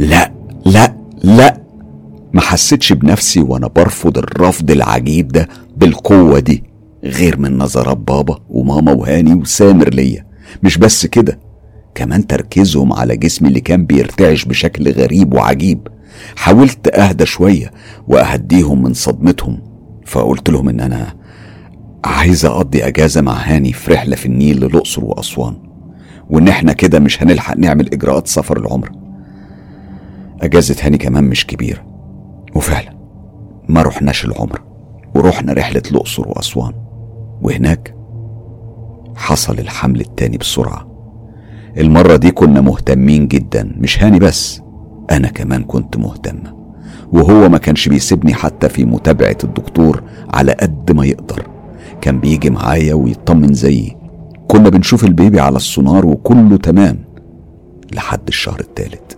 [0.00, 0.23] لا
[0.64, 1.60] لا لا.
[2.32, 6.64] ما حسيتش بنفسي وأنا برفض الرفض العجيب ده بالقوة دي
[7.04, 10.26] غير من نظرات بابا وماما وهاني وسامر ليا.
[10.62, 11.38] مش بس كده
[11.94, 15.88] كمان تركيزهم على جسمي اللي كان بيرتعش بشكل غريب وعجيب.
[16.36, 17.70] حاولت أهدى شوية
[18.08, 19.58] وأهديهم من صدمتهم
[20.06, 21.14] فقلت لهم إن أنا
[22.04, 25.56] عايز أقضي أجازة مع هاني في رحلة في النيل للأقصر وأسوان
[26.30, 28.92] وإن إحنا كده مش هنلحق نعمل إجراءات سفر العمرة
[30.42, 31.84] أجازة هاني كمان مش كبيرة.
[32.54, 32.94] وفعلا
[33.68, 34.64] ما رحناش العمرة
[35.14, 36.72] ورحنا رحلة الأقصر وأسوان.
[37.42, 37.94] وهناك
[39.16, 40.88] حصل الحمل التاني بسرعة.
[41.78, 44.62] المرة دي كنا مهتمين جدا مش هاني بس
[45.10, 46.54] أنا كمان كنت مهتمة
[47.12, 50.02] وهو ما كانش بيسيبني حتى في متابعة الدكتور
[50.34, 51.46] على قد ما يقدر.
[52.00, 53.96] كان بيجي معايا ويطمن زيي.
[54.48, 56.98] كنا بنشوف البيبي على السونار وكله تمام
[57.92, 59.13] لحد الشهر التالت.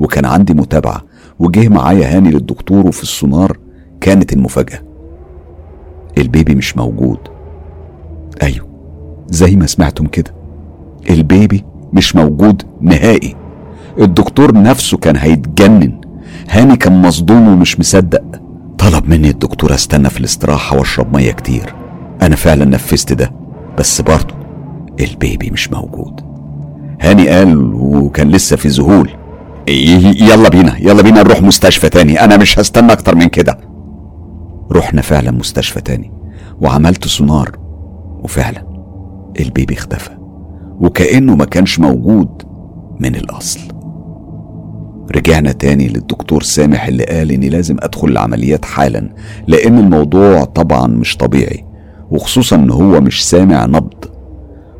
[0.00, 1.02] وكان عندي متابعة
[1.38, 3.58] وجه معايا هاني للدكتور وفي السونار
[4.00, 4.78] كانت المفاجأة.
[6.18, 7.18] البيبي مش موجود.
[8.42, 8.68] أيوه
[9.28, 10.34] زي ما سمعتم كده.
[11.10, 13.36] البيبي مش موجود نهائي.
[13.98, 16.00] الدكتور نفسه كان هيتجنن.
[16.50, 18.22] هاني كان مصدوم ومش مصدق.
[18.78, 21.74] طلب مني الدكتور استنى في الاستراحة واشرب مية كتير.
[22.22, 23.32] أنا فعلا نفذت ده
[23.78, 24.34] بس برضه
[25.00, 26.20] البيبي مش موجود.
[27.00, 29.10] هاني قال وكان لسه في ذهول.
[29.68, 32.24] يلا بينا يلا بينا نروح مستشفى تاني.
[32.24, 33.58] أنا مش هستنى أكتر من كده.
[34.72, 36.12] رحنا فعلا مستشفى تاني.
[36.60, 37.58] وعملت سونار
[38.22, 38.66] وفعلا
[39.40, 40.10] البيبي اختفى
[40.80, 42.42] وكأنه ما كانش موجود
[43.00, 43.60] من الأصل.
[45.16, 49.14] رجعنا تاني للدكتور سامح اللي قال إني لازم أدخل العمليات حالا
[49.46, 51.64] لأن الموضوع طبعا مش طبيعي.
[52.10, 54.04] وخصوصا إن هو مش سامع نبض.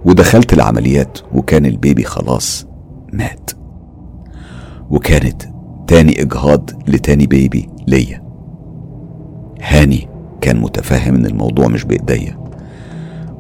[0.05, 2.67] ودخلت العمليات وكان البيبي خلاص
[3.13, 3.51] مات.
[4.91, 5.43] وكانت
[5.87, 8.23] تاني إجهاض لتاني بيبي ليا.
[9.63, 10.09] هاني
[10.41, 12.39] كان متفهم إن الموضوع مش بإيديا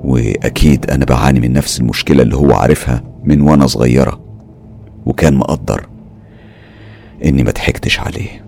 [0.05, 4.21] وأكيد أنا بعاني من نفس المشكلة اللي هو عارفها من وأنا صغيرة
[5.07, 5.87] وكان مقدر
[7.25, 8.45] إني ما ضحكتش عليه.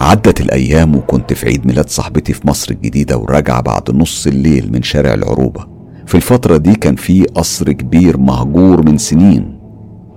[0.00, 4.82] عدت الأيام وكنت في عيد ميلاد صاحبتي في مصر الجديدة وراجعة بعد نص الليل من
[4.82, 5.66] شارع العروبة.
[6.06, 9.58] في الفترة دي كان في قصر كبير مهجور من سنين.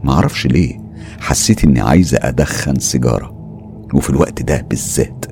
[0.03, 0.82] معرفش ليه.
[1.23, 3.33] حسيت إني عايزة أدخن سيجارة.
[3.93, 5.25] وفي الوقت ده بالذات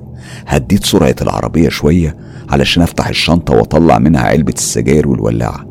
[0.46, 2.16] هديت سرعة العربية شوية
[2.50, 5.66] علشان أفتح الشنطة وأطلع منها علبة السجاير والولاعة.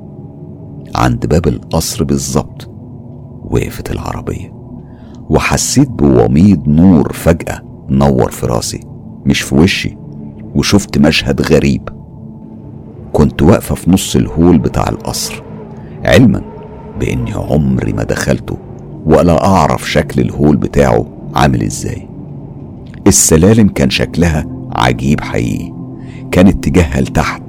[0.95, 2.69] عند باب القصر بالظبط
[3.43, 4.53] وقفت العربية.
[5.29, 8.79] وحسيت بوميض نور فجأة نور في راسي
[9.25, 9.97] مش في وشي
[10.55, 11.89] وشفت مشهد غريب.
[13.13, 15.43] كنت واقفة في نص الهول بتاع القصر
[16.05, 16.41] علما
[16.99, 18.57] بإني عمري ما دخلته.
[19.05, 22.07] ولا أعرف شكل الهول بتاعه عامل إزاي.
[23.07, 25.73] السلالم كان شكلها عجيب حقيقي
[26.31, 27.43] كان اتجاهها لتحت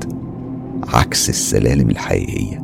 [0.95, 2.63] عكس السلالم الحقيقية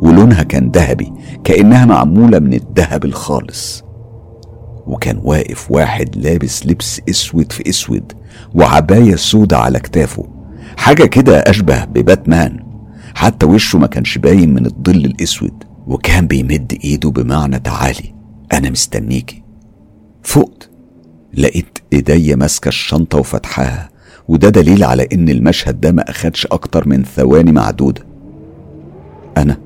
[0.00, 1.12] ولونها كان ذهبي
[1.44, 3.84] كأنها معمولة من الذهب الخالص.
[4.86, 8.12] وكان واقف واحد لابس لبس أسود في أسود
[8.54, 10.24] وعباية سودة على كتافه
[10.76, 12.58] حاجة كده أشبه بباتمان.
[13.14, 18.19] حتى وشه ما كانش باين من الظل الأسود وكان بيمد إيده بمعنى تعالي.
[18.52, 19.42] أنا مستنيكي
[20.22, 20.70] فقت
[21.34, 23.90] لقيت إيديا ماسكة الشنطة وفتحاها
[24.28, 28.02] وده دليل على إن المشهد ده ما أخدش أكتر من ثواني معدودة.
[29.36, 29.56] أنا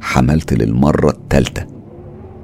[0.00, 1.66] حملت للمرة التالتة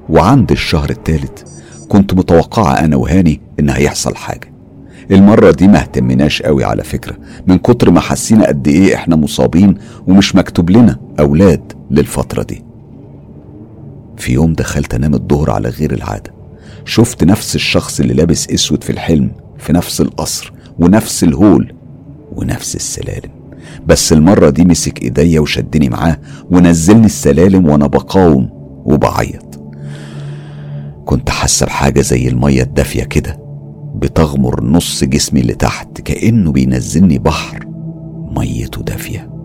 [0.09, 1.47] وعند الشهر التالت
[1.89, 4.53] كنت متوقعة أنا وهاني إن هيحصل حاجة.
[5.11, 9.75] المرة دي ما اهتمناش قوي على فكرة من كتر ما حسينا قد إيه إحنا مصابين
[10.07, 12.65] ومش مكتوب لنا أولاد للفترة دي.
[14.17, 16.35] في يوم دخلت انام الظهر على غير العادة.
[16.85, 21.75] شفت نفس الشخص اللي لابس أسود في الحلم في نفس القصر ونفس الهول
[22.33, 23.31] ونفس السلالم.
[23.87, 26.19] بس المرة دي مسك إيديا وشدني معاه
[26.51, 28.51] ونزلني السلالم وأنا بقاوم
[28.85, 29.61] وبعيط.
[31.05, 33.39] كنت حاسة بحاجة زي المية الدافية كده
[33.95, 37.67] بتغمر نص جسمي اللي تحت كأنه بينزلني بحر
[38.37, 39.36] ميته دافية.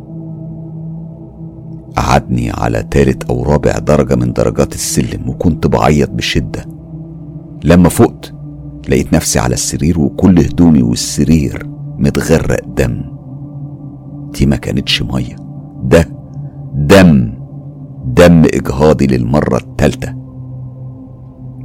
[1.95, 6.65] قعدني على تالت أو رابع درجة من درجات السلم وكنت بعيط بشدة.
[7.63, 8.33] لما فقت
[8.89, 13.01] لقيت نفسي على السرير وكل هدومي والسرير متغرق دم.
[14.33, 15.35] دي ما كانتش مية.
[15.83, 16.09] ده
[16.73, 17.33] دم.
[18.05, 20.15] دم إجهاضي للمرة التالتة.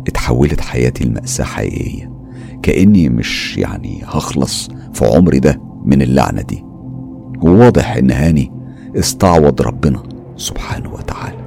[0.09, 2.13] اتحولت حياتي لمأساة حقيقية.
[2.63, 6.65] كأني مش يعني هخلص في عمري ده من اللعنة دي.
[7.43, 8.53] وواضح إن هاني
[8.97, 10.03] استعوض ربنا.
[10.37, 11.39] سبحانه وتعالى.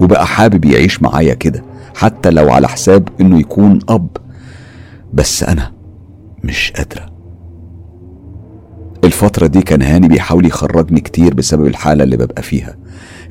[0.00, 4.08] وبقى حابب يعيش معايا كده حتى لو على حساب إنه يكون أب.
[5.12, 5.72] بس أنا
[6.44, 7.06] مش قادرة.
[9.04, 12.76] الفترة دي كان هاني بيحاول يخرجني كتير بسبب الحالة اللي ببقى فيها.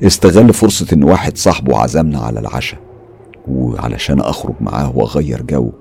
[0.02, 2.80] استغل فرصة إن واحد صاحبه عزمنا على العشاء
[3.48, 5.72] وعلشان أخرج معاه وأغير جو.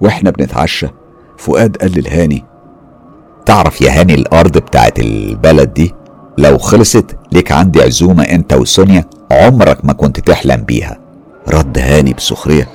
[0.00, 0.86] وإحنا بنتعشى
[1.36, 2.44] فؤاد قال للهاني
[3.46, 5.94] تعرف يا هاني الأرض بتاعت البلد دي؟
[6.38, 10.98] لو خلصت ليك عندي عزومة أنت وسونيا عمرك ما كنت تحلم بيها.
[11.48, 12.68] رد هاني بسخرية.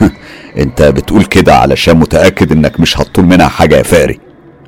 [0.58, 4.20] انت بتقول كده علشان متأكد انك مش هتطول منها حاجة يا فقري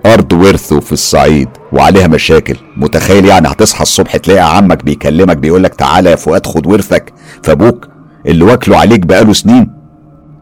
[0.06, 2.56] أرض ورثه في الصعيد وعليها مشاكل.
[2.76, 7.12] متخيل يعني هتصحى الصبح تلاقي عمك بيكلمك بيقولك تعالى يا فؤاد خد ورثك.
[7.42, 7.88] فابوك
[8.26, 9.72] اللي واكله عليك بقاله سنين.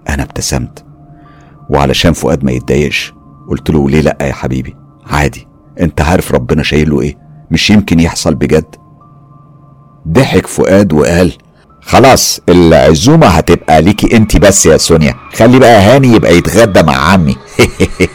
[0.08, 0.84] أنا ابتسمت.
[1.70, 3.12] وعلشان فؤاد ما يتضايقش
[3.48, 5.48] قلت له ليه لأ يا حبيبي؟ عادي.
[5.80, 8.76] انت عارف ربنا شايل له إيه؟ مش يمكن يحصل بجد.
[10.08, 11.32] ضحك فؤاد وقال
[11.80, 15.14] خلاص العزومة هتبقى ليكي انت بس يا سونيا.
[15.34, 17.37] خلي بقى هاني يبقى يتغدى مع عمي.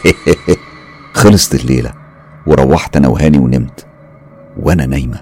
[1.14, 1.94] خلصت الليلة
[2.48, 3.86] وروحت أنا وهاني ونمت.
[4.60, 5.22] وأنا نايمة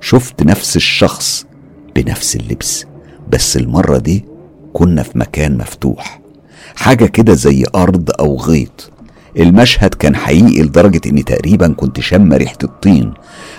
[0.00, 1.46] شفت نفس الشخص
[1.96, 2.86] بنفس اللبس.
[3.28, 4.24] بس المرة دي
[4.72, 6.20] كنا في مكان مفتوح
[6.76, 8.90] حاجة كده زي أرض أو غيط.
[9.38, 13.14] المشهد كان حقيقي لدرجة إني تقريبا كنت شم ريحة الطين.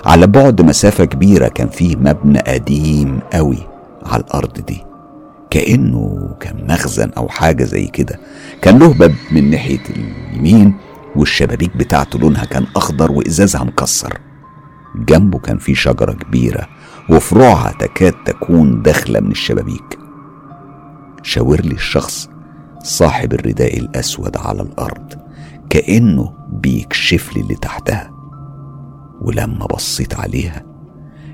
[0.06, 3.58] على بعد مسافة كبيرة كان فيه مبنى قديم قوي
[4.06, 4.84] على الأرض دي.
[5.50, 8.20] كأنه كان مخزن أو حاجة زي كده.
[8.62, 10.74] كان له باب من ناحية اليمين
[11.16, 14.20] والشبابيك بتاعته لونها كان أخضر وإزازها مكسر.
[14.96, 16.68] جنبه كان في شجرة كبيرة
[17.10, 20.00] وفروعها تكاد تكون داخلة من الشبابيك.
[21.24, 22.30] شاور لي الشخص
[22.84, 25.14] صاحب الرداء الأسود على الأرض
[25.70, 28.19] كأنه بيكشف لي اللي تحتها.
[29.22, 30.64] ولما بصيت عليها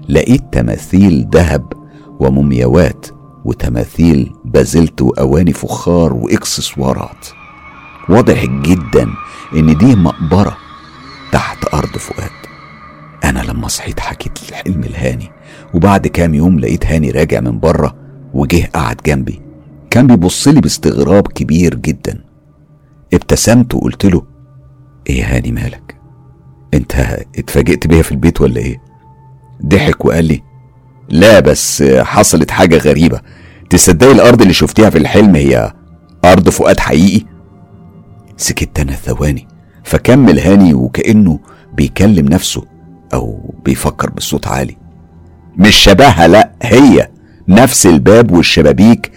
[0.09, 1.73] لقيت تماثيل ذهب
[2.19, 3.05] ومومياوات
[3.45, 7.27] وتماثيل بازلت وأواني فخار وإكسسوارات.
[8.09, 9.07] واضح جدا
[9.55, 10.57] إن دي مقبرة
[11.31, 12.29] تحت أرض فؤاد.
[13.23, 15.31] أنا لما صحيت حكيت الحلم لهاني
[15.73, 17.95] وبعد كام يوم لقيت هاني راجع من بره
[18.33, 19.41] وجه قعد جنبي.
[19.89, 22.23] كان بيبص لي باستغراب كبير جدا.
[23.13, 24.25] ابتسمت وقلت له
[25.09, 25.94] إيه هاني مالك؟
[26.75, 26.95] انت
[27.37, 28.81] اتفاجئت بيها في البيت ولا إيه؟
[29.65, 30.43] ضحك وقال لي
[31.09, 33.21] لا بس حصلت حاجة غريبة.
[33.69, 35.73] تصدقي الأرض اللي شفتيها في الحلم هي
[36.25, 37.25] أرض فؤاد حقيقي؟
[38.37, 39.47] سكت أنا ثواني.
[39.83, 41.39] فكمل هاني وكأنه
[41.73, 42.63] بيكلم نفسه
[43.13, 44.77] أو بيفكر بصوت عالي.
[45.57, 47.09] مش شبهها لا هي
[47.47, 49.11] نفس الباب والشبابيك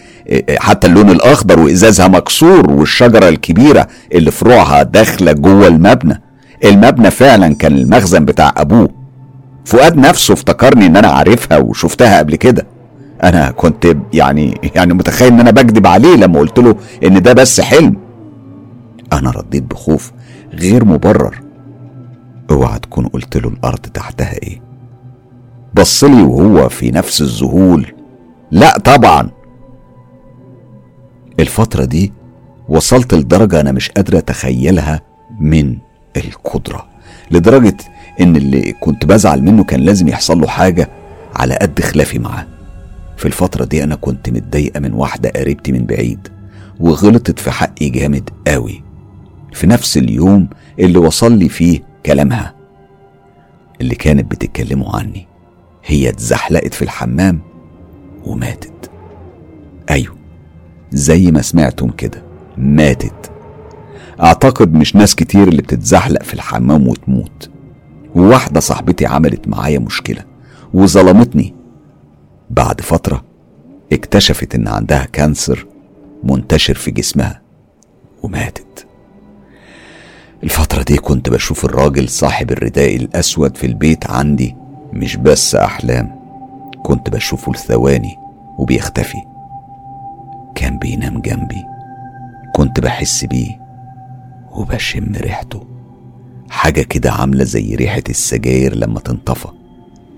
[0.58, 6.22] حتى اللون الأخضر وإزازها مكسور والشجرة الكبيرة اللي فروعها داخلة جوه المبنى.
[6.64, 8.88] المبنى فعلا كان المخزن بتاع أبوه.
[9.64, 12.66] فؤاد نفسه افتكرني إن أنا عارفها وشفتها قبل كده.
[13.22, 17.60] أنا كنت يعني يعني متخيل إن أنا بكذب عليه لما قلت له إن ده بس
[17.60, 17.96] حلم.
[19.12, 20.12] أنا رديت بخوف
[20.52, 21.40] غير مبرر.
[22.50, 24.60] أوعى تكون قلت له الأرض تحتها إيه.
[25.74, 27.86] بصلي وهو في نفس الذهول.
[28.50, 29.30] لا طبعا.
[31.40, 32.12] الفترة دي
[32.68, 35.00] وصلت لدرجة أنا مش قادر أتخيلها
[35.40, 35.76] من
[36.24, 36.86] القدرة
[37.30, 37.76] لدرجة
[38.20, 40.88] إن اللي كنت بزعل منه كان لازم يحصل له حاجة
[41.36, 42.46] على قد خلافي معاه.
[43.16, 46.28] في الفترة دي أنا كنت متضايقة من واحدة قريبتي من بعيد
[46.80, 48.82] وغلطت في حقي جامد قوي.
[49.52, 50.48] في نفس اليوم
[50.78, 52.54] اللي وصل لي فيه كلامها
[53.80, 55.26] اللي كانت بتتكلمه عني.
[55.84, 57.40] هي اتزحلقت في الحمام
[58.24, 58.90] وماتت.
[59.90, 60.16] أيوه
[60.92, 62.22] زي ما سمعتم كده
[62.56, 63.30] ماتت.
[64.20, 67.50] أعتقد مش ناس كتير اللي بتتزحلق في الحمام وتموت.
[68.14, 70.24] وواحدة صاحبتي عملت معايا مشكلة
[70.74, 71.54] وظلمتني.
[72.50, 73.24] بعد فترة
[73.92, 75.66] اكتشفت إن عندها كانسر
[76.24, 77.42] منتشر في جسمها
[78.22, 78.86] وماتت.
[80.42, 84.56] الفترة دي كنت بشوف الراجل صاحب الرداء الأسود في البيت عندي
[84.92, 86.18] مش بس أحلام.
[86.82, 88.16] كنت بشوفه لثواني
[88.58, 89.18] وبيختفي.
[90.54, 91.64] كان بينام جنبي.
[92.54, 93.67] كنت بحس بيه.
[94.58, 95.66] وبشم ريحته.
[96.50, 99.48] حاجة كده عاملة زي ريحة السجاير لما تنطفى.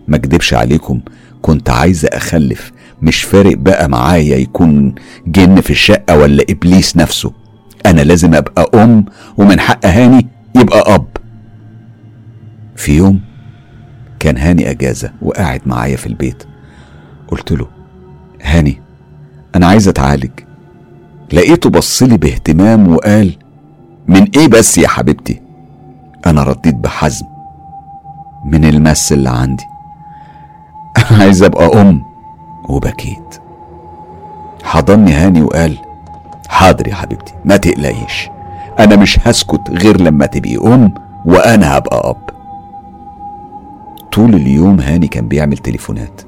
[0.09, 1.01] ما اكدبش عليكم
[1.43, 2.73] كنت عايزة أخلف.
[3.03, 4.95] مش فارق بقى معايا يكون
[5.27, 7.33] جن في الشقة ولا إبليس نفسه.
[7.87, 9.05] أنا لازم أبقى أم
[9.37, 10.27] ومن حق هاني
[10.57, 11.07] يبقى أب.
[12.77, 13.21] في يوم
[14.19, 16.43] كان هاني أجازة وقاعد معايا في البيت.
[17.29, 17.67] قلت له
[18.43, 18.83] هاني
[19.55, 20.31] أنا عايز أتعالج.
[21.33, 23.37] لقيته بصلي باهتمام وقال
[24.09, 25.43] من إيه بس يا حبيبتي؟
[26.27, 27.27] أنا رديت بحزم
[28.45, 29.65] من المس اللي عندي.
[31.11, 32.03] أنا عايز أبقى أم
[32.69, 33.41] وبكيت.
[34.65, 35.79] حضني هاني وقال
[36.49, 38.31] حاضر يا حبيبتي ما تقلقيش.
[38.79, 40.95] أنا مش هسكت غير لما تبقي أم
[41.27, 42.31] وأنا هبقى أب.
[44.13, 46.21] طول اليوم هاني كان بيعمل تليفونات.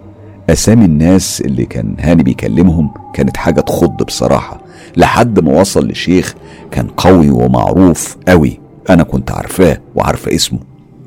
[0.50, 4.58] أسامي الناس اللي كان هاني بيكلمهم كانت حاجة تخض بصراحة.
[4.97, 6.34] لحد ما وصل لشيخ
[6.70, 8.61] كان قوي ومعروف قوي.
[8.90, 10.59] أنا كنت عارفاه وعارفة اسمه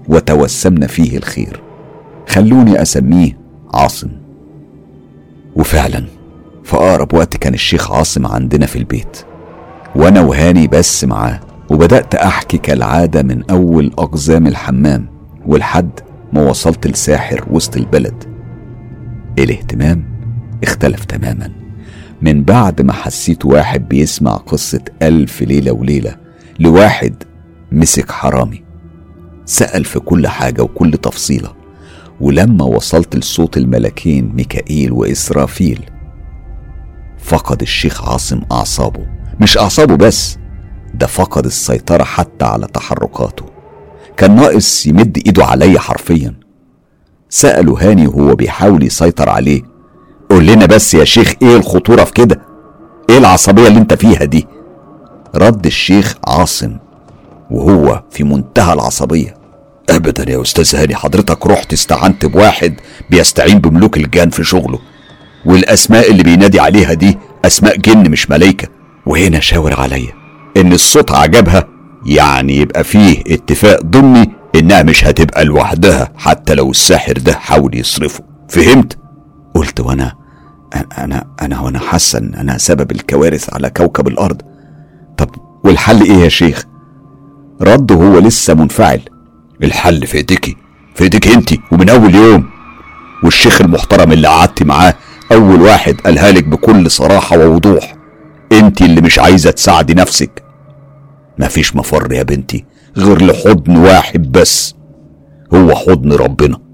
[0.07, 1.61] وتوسمنا فيه الخير.
[2.27, 3.37] خلوني أسميه
[3.73, 4.09] عاصم.
[5.55, 6.05] وفعلا
[6.63, 9.17] في أقرب وقت كان الشيخ عاصم عندنا في البيت.
[9.95, 11.39] وأنا وهاني بس معاه.
[11.69, 15.07] وبدأت أحكي كالعادة من أول أقزام الحمام
[15.45, 15.89] ولحد
[16.33, 18.23] ما وصلت لساحر وسط البلد.
[19.39, 20.05] الاهتمام
[20.63, 21.51] اختلف تماما.
[22.21, 26.15] من بعد ما حسيت واحد بيسمع قصة ألف ليلة وليلة
[26.59, 27.23] لواحد
[27.71, 28.63] مسك حرامي.
[29.45, 31.49] سأل في كل حاجة وكل تفصيلة.
[32.21, 35.81] ولما وصلت لصوت الملكين ميكائيل وإسرافيل
[37.17, 39.07] فقد الشيخ عاصم أعصابه.
[39.41, 40.37] مش أعصابه بس
[40.93, 43.45] ده فقد السيطرة حتى على تحركاته.
[44.17, 46.33] كان ناقص يمد إيده عليا حرفيا.
[47.29, 49.61] سأله هاني وهو بيحاول يسيطر عليه.
[50.29, 52.41] قول لنا بس يا شيخ إيه الخطورة في كده؟
[53.09, 54.47] إيه العصبية اللي أنت فيها دي؟
[55.35, 56.77] رد الشيخ عاصم
[57.51, 59.37] وهو في منتهى العصبية.
[59.89, 62.75] ابدا يا أستاذ هاني حضرتك رحت استعنت بواحد
[63.09, 64.79] بيستعين بملوك الجان في شغله
[65.45, 68.67] والأسماء اللي بينادي عليها دي أسماء جن مش ملايكة.
[69.05, 70.13] وهنا شاور عليا
[70.57, 71.67] إن الصوت عجبها
[72.05, 78.23] يعني يبقى فيه اتفاق ضمني إنها مش هتبقى لوحدها حتى لو الساحر ده حاول يصرفه.
[78.49, 78.97] فهمت؟
[79.55, 80.15] قلت وأنا
[80.97, 84.41] أنا أنا وأنا حاسه ان أنا سبب الكوارث على كوكب الأرض.
[85.17, 85.29] طب
[85.63, 86.63] والحل إيه يا شيخ؟
[87.61, 89.01] رد هو لسه منفعل.
[89.63, 90.57] الحل في ايديكي
[90.95, 92.45] في ايديك انت ومن أول يوم.
[93.23, 94.93] والشيخ المحترم اللي قعدت معاه
[95.31, 97.95] أول واحد قالها لك بكل صراحة ووضوح.
[98.51, 100.43] انت اللي مش عايزة تساعدي نفسك.
[101.39, 102.65] مفيش مفر يا بنتي
[102.97, 104.75] غير لحضن واحد بس.
[105.53, 106.64] هو حضن ربنا.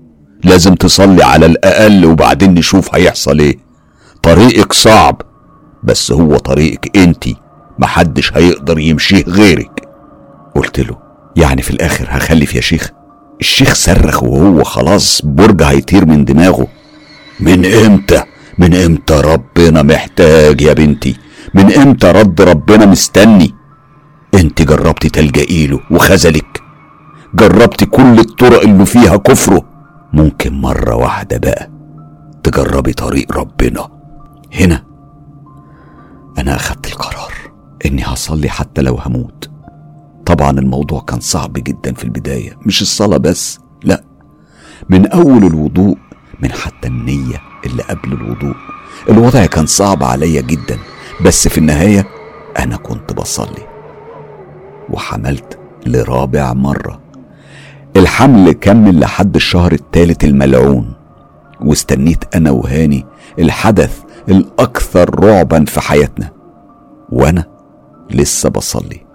[0.44, 3.58] لازم تصلي على الأقل وبعدين نشوف هيحصل إيه.
[4.24, 5.22] طريقك صعب
[5.84, 7.36] بس هو طريقك انتي
[7.80, 9.88] محدش هيقدر يمشيه غيرك.
[10.56, 10.98] قلت له
[11.36, 12.90] يعني في الآخر هخلف يا شيخ؟
[13.42, 16.68] الشيخ صرخ وهو خلاص برج هيطير من دماغه.
[17.40, 18.24] من إمتى؟
[18.58, 21.16] من إمتى ربنا محتاج يا بنتي؟
[21.54, 23.56] من إمتى رد ربنا مستني؟
[24.34, 26.62] أنت جربتي تلجئي له وخذلك.
[27.34, 29.71] جربتي كل الطرق اللي فيها كفره.
[30.14, 31.70] ممكن مرة واحدة بقى
[32.44, 33.90] تجربي طريق ربنا.
[34.54, 34.84] هنا.
[36.38, 37.34] أنا أخدت القرار
[37.86, 39.50] إني هصلي حتى لو هموت.
[40.26, 44.04] طبعا الموضوع كان صعب جدا في البداية مش الصلاة بس لا.
[44.90, 45.98] من أول الوضوء
[46.44, 48.56] من حتى النية اللي قبل الوضوء.
[49.10, 50.78] الوضع كان صعب عليا جدا
[51.26, 52.08] بس في النهاية
[52.60, 53.68] أنا كنت بصلي.
[54.90, 57.01] وحملت لرابع مرة.
[57.96, 60.94] الحمل كمل لحد الشهر الثالث الملعون.
[61.62, 63.06] واستنيت أنا وهاني
[63.40, 66.32] الحدث الأكثر رعبا في حياتنا.
[67.10, 67.46] وأنا
[68.12, 69.06] لسه بصلي.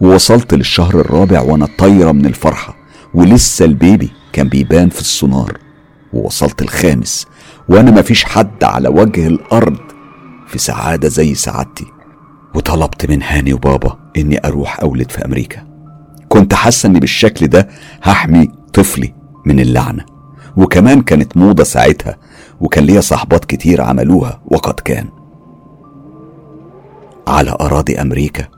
[0.00, 2.76] ووصلت للشهر الرابع وأنا طايرة من الفرحة.
[3.14, 5.58] ولسه البيبي كان بيبان في السونار.
[6.12, 7.26] ووصلت الخامس.
[7.68, 9.78] وأنا مفيش حد على وجه الأرض
[10.46, 11.86] في سعادة زي سعادتي.
[12.54, 15.69] وطلبت من هاني وبابا إني أروح أولد في أمريكا.
[16.32, 17.68] كنت حاسة إني بالشكل ده
[18.02, 19.14] هحمي طفلي
[19.46, 20.06] من اللعنة.
[20.56, 22.16] وكمان كانت موضة ساعتها
[22.60, 25.08] وكان ليا صحبات كتير عملوها وقد كان.
[27.28, 28.48] على أراضي أمريكا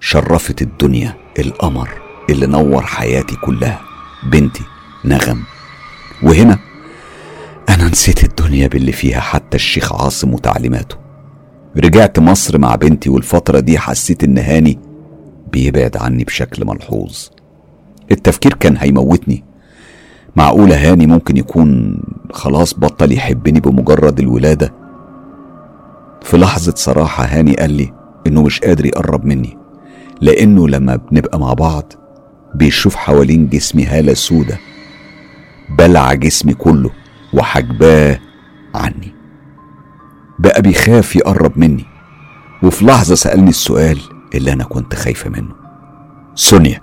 [0.00, 1.88] شرفت الدنيا القمر
[2.30, 3.80] اللي نور حياتي كلها
[4.32, 4.64] بنتي
[5.04, 5.42] نغم.
[6.22, 6.58] وهنا
[7.68, 10.96] أنا نسيت الدنيا باللي فيها حتى الشيخ عاصم وتعليماته.
[11.76, 14.78] رجعت مصر مع بنتي والفترة دي حسيت إن هاني
[15.52, 17.28] بيبعد عني بشكل ملحوظ.
[18.10, 19.44] التفكير كان هيموتني.
[20.36, 21.98] معقولة هاني ممكن يكون
[22.32, 24.74] خلاص بطل يحبني بمجرد الولادة؟
[26.22, 27.92] في لحظة صراحة هاني قال لي
[28.26, 29.58] إنه مش قادر يقرب مني
[30.20, 31.92] لأنه لما بنبقى مع بعض
[32.54, 34.58] بيشوف حوالين جسمي هالة سودة
[35.78, 36.90] بلع جسمي كله
[37.34, 38.18] وحجباه
[38.74, 39.14] عني.
[40.38, 41.84] بقى بيخاف يقرب مني.
[42.62, 43.98] وفي لحظة سألني السؤال
[44.34, 45.54] اللي أنا كنت خايفة منه.
[46.34, 46.80] سونيا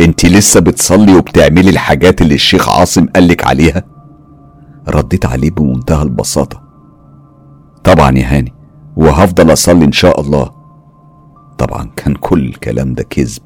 [0.00, 3.84] أنت لسه بتصلي وبتعملي الحاجات اللي الشيخ عاصم قالك عليها؟
[4.88, 6.62] رديت عليه بمنتهى البساطة.
[7.84, 8.54] طبعا يا هاني
[8.96, 10.50] وهفضل أصلي إن شاء الله.
[11.58, 13.42] طبعا كان كل الكلام ده كذب.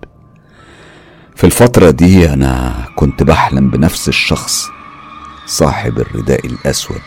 [1.36, 4.68] في الفترة دي أنا كنت بحلم بنفس الشخص
[5.46, 7.00] صاحب الرداء الأسود.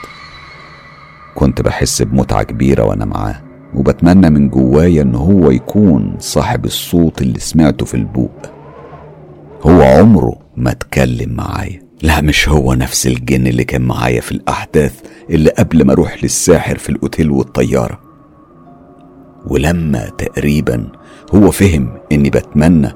[1.36, 3.44] كنت بحس بمتعة كبيرة وأنا معاه.
[3.76, 8.42] وبتمنى من جوايا إن هو يكون صاحب الصوت اللي سمعته في البوق.
[9.64, 11.84] هو عمره ما اتكلم معايا.
[12.02, 15.00] لا مش هو نفس الجن اللي كان معايا في الأحداث
[15.30, 18.00] اللي قبل ما أروح للساحر في الأوتيل والطيارة.
[19.48, 20.88] ولما تقريبا
[21.36, 22.92] هو فهم إني بتمنى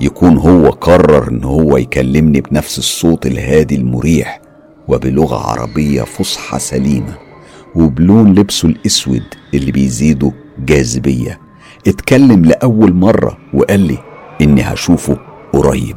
[0.00, 4.40] يكون هو قرر إن هو يكلمني بنفس الصوت الهادي المريح
[4.88, 7.29] وبلغة عربية فصحى سليمة.
[7.74, 9.22] وبلون لبسه الأسود
[9.54, 11.40] اللي بيزيده جاذبية.
[11.86, 13.98] اتكلم لأول مرة وقال لي
[14.40, 15.18] إني هشوفه
[15.52, 15.96] قريب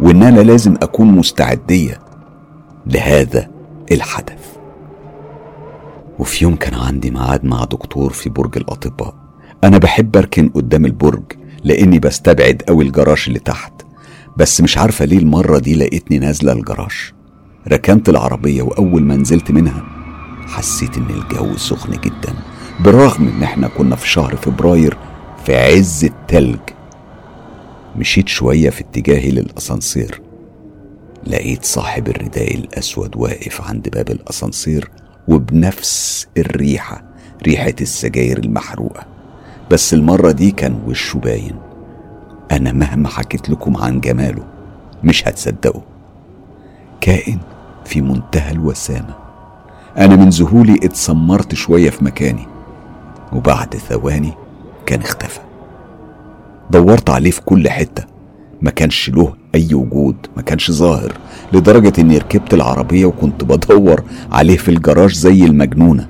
[0.00, 1.98] وإن أنا لازم أكون مستعدية
[2.86, 3.50] لهذا
[3.92, 4.46] الحدث.
[6.18, 9.14] وفي يوم كان عندي ميعاد مع دكتور في برج الأطباء.
[9.64, 11.22] أنا بحب أركن قدام البرج
[11.64, 13.72] لأني بستبعد أوي الجراج اللي تحت
[14.36, 17.12] بس مش عارفة ليه المرة دي لقيتني نازلة الجراج
[17.72, 19.82] ركنت العربية وأول ما نزلت منها
[20.52, 22.34] حسيت إن الجو سخن جدا
[22.80, 24.96] بالرغم إن إحنا كنا في شهر فبراير
[25.44, 26.58] في عز التلج.
[27.96, 30.20] مشيت شوية في اتجاهي للأسانسير.
[31.26, 34.90] لقيت صاحب الرداء الأسود واقف عند باب الأسانسير
[35.28, 37.04] وبنفس الريحة
[37.46, 39.06] ريحة السجاير المحروقة.
[39.70, 41.56] بس المرة دي كان وشه باين.
[42.50, 44.44] أنا مهما حكيت لكم عن جماله
[45.04, 45.82] مش هتصدقوا
[47.00, 47.38] كائن
[47.84, 49.21] في منتهى الوسامة.
[49.98, 52.46] أنا من ذهولي اتسمرت شوية في مكاني
[53.32, 54.32] وبعد ثواني
[54.86, 55.40] كان اختفى.
[56.70, 58.04] دورت عليه في كل حتة
[58.62, 61.12] ما كانش له أي وجود ما كانش ظاهر
[61.52, 66.08] لدرجة إني ركبت العربية وكنت بدور عليه في الجراج زي المجنونة.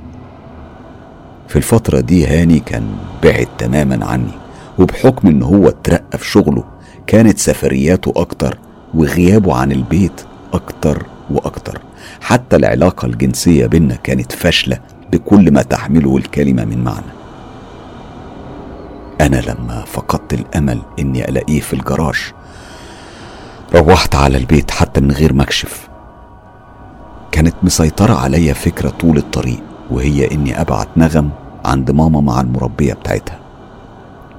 [1.49, 2.83] في الفترة دي هاني كان
[3.23, 4.33] بعد تماما عني
[4.79, 6.65] وبحكم إن هو اترقى في شغله
[7.07, 8.59] كانت سفرياته أكتر
[8.95, 10.21] وغيابه عن البيت
[10.53, 11.81] أكتر وأكتر.
[12.23, 14.79] حتى العلاقة الجنسية بينا كانت فاشلة
[15.13, 17.13] بكل ما تحمله الكلمة من معنى.
[19.21, 22.17] أنا لما فقدت الأمل إني ألاقيه في الجراج
[23.75, 25.89] روحت على البيت حتى من غير ما أكشف
[27.33, 31.31] كانت مسيطرة عليا فكرة طول الطريق وهي إني أبعت نغم
[31.65, 33.39] عند ماما مع المربية بتاعتها.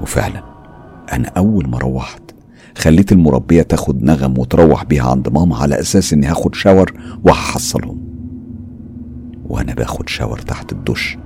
[0.01, 0.43] وفعلا
[1.13, 2.22] أنا أول ما روحت
[2.77, 6.93] خليت المربية تاخد نغم وتروح بيها عند ماما على أساس إني هاخد شاور
[7.23, 8.03] وهحصلهم.
[9.49, 11.17] وأنا باخد شاور تحت الدش.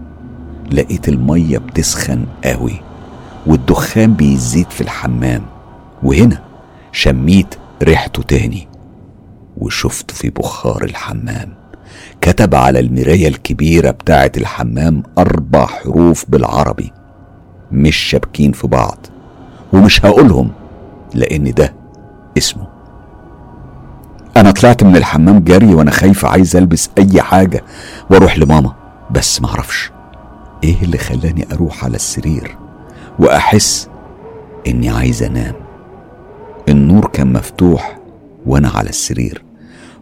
[0.71, 2.81] لقيت المية بتسخن قوي
[3.47, 5.41] والدخان بيزيد في الحمام.
[6.03, 6.43] وهنا
[6.91, 8.67] شميت ريحته تاني
[9.57, 11.53] وشفت في بخار الحمام.
[12.21, 16.91] كتب على المراية الكبيرة بتاعة الحمام أربع حروف بالعربي
[17.71, 18.97] مش شابكين في بعض
[19.73, 20.51] ومش هقولهم.
[21.13, 21.73] لأن ده
[22.37, 22.67] اسمه.
[24.37, 27.63] أنا طلعت من الحمام جري وأنا خايف عايز ألبس أي حاجة
[28.09, 28.73] وأروح لماما
[29.11, 29.91] بس معرفش
[30.63, 32.57] إيه اللي خلاني أروح على السرير
[33.19, 33.87] وأحس
[34.67, 35.53] إني عايز أنام.
[36.69, 37.97] النور كان مفتوح
[38.45, 39.43] وأنا على السرير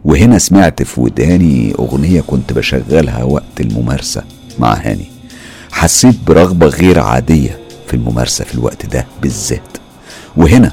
[0.04, 4.22] وهنا سمعت في وداني أغنية كنت بشغلها وقت الممارسة
[4.58, 5.06] مع هاني.
[5.72, 9.76] حسيت برغبة غير عادية في الممارسة في الوقت ده بالذات.
[10.36, 10.72] وهنا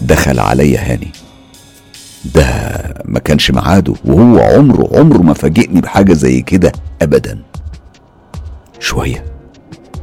[0.00, 1.12] دخل عليا هاني.
[2.34, 2.44] ده
[3.04, 6.72] ما كانش ميعاده وهو عمره عمره ما فاجئني بحاجة زي كده
[7.02, 7.38] أبدا.
[8.80, 9.24] شوية.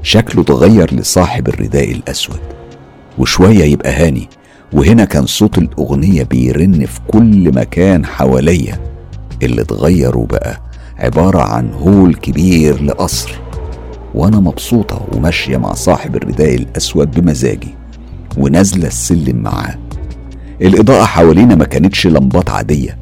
[0.04, 2.39] شكله اتغير لصاحب الرداء الأسود.
[3.18, 4.30] وشوية يبقى هاني.
[4.74, 8.80] وهنا كان صوت الأغنية بيرن في كل مكان حواليا.
[9.43, 10.62] اللي اتغير وبقى
[10.98, 13.30] عبارة عن هول كبير لقصر.
[14.16, 17.76] وأنا مبسوطة وماشية مع صاحب الرداء الأسود بمزاجي.
[18.38, 19.78] ونازلة السلم معاه.
[20.62, 22.98] الإضاءة حوالينا ما كانتش لمبات عادية.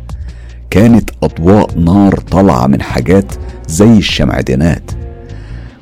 [0.70, 3.34] كانت أضواء نار طالعة من حاجات
[3.68, 4.92] زي الشمعدانات.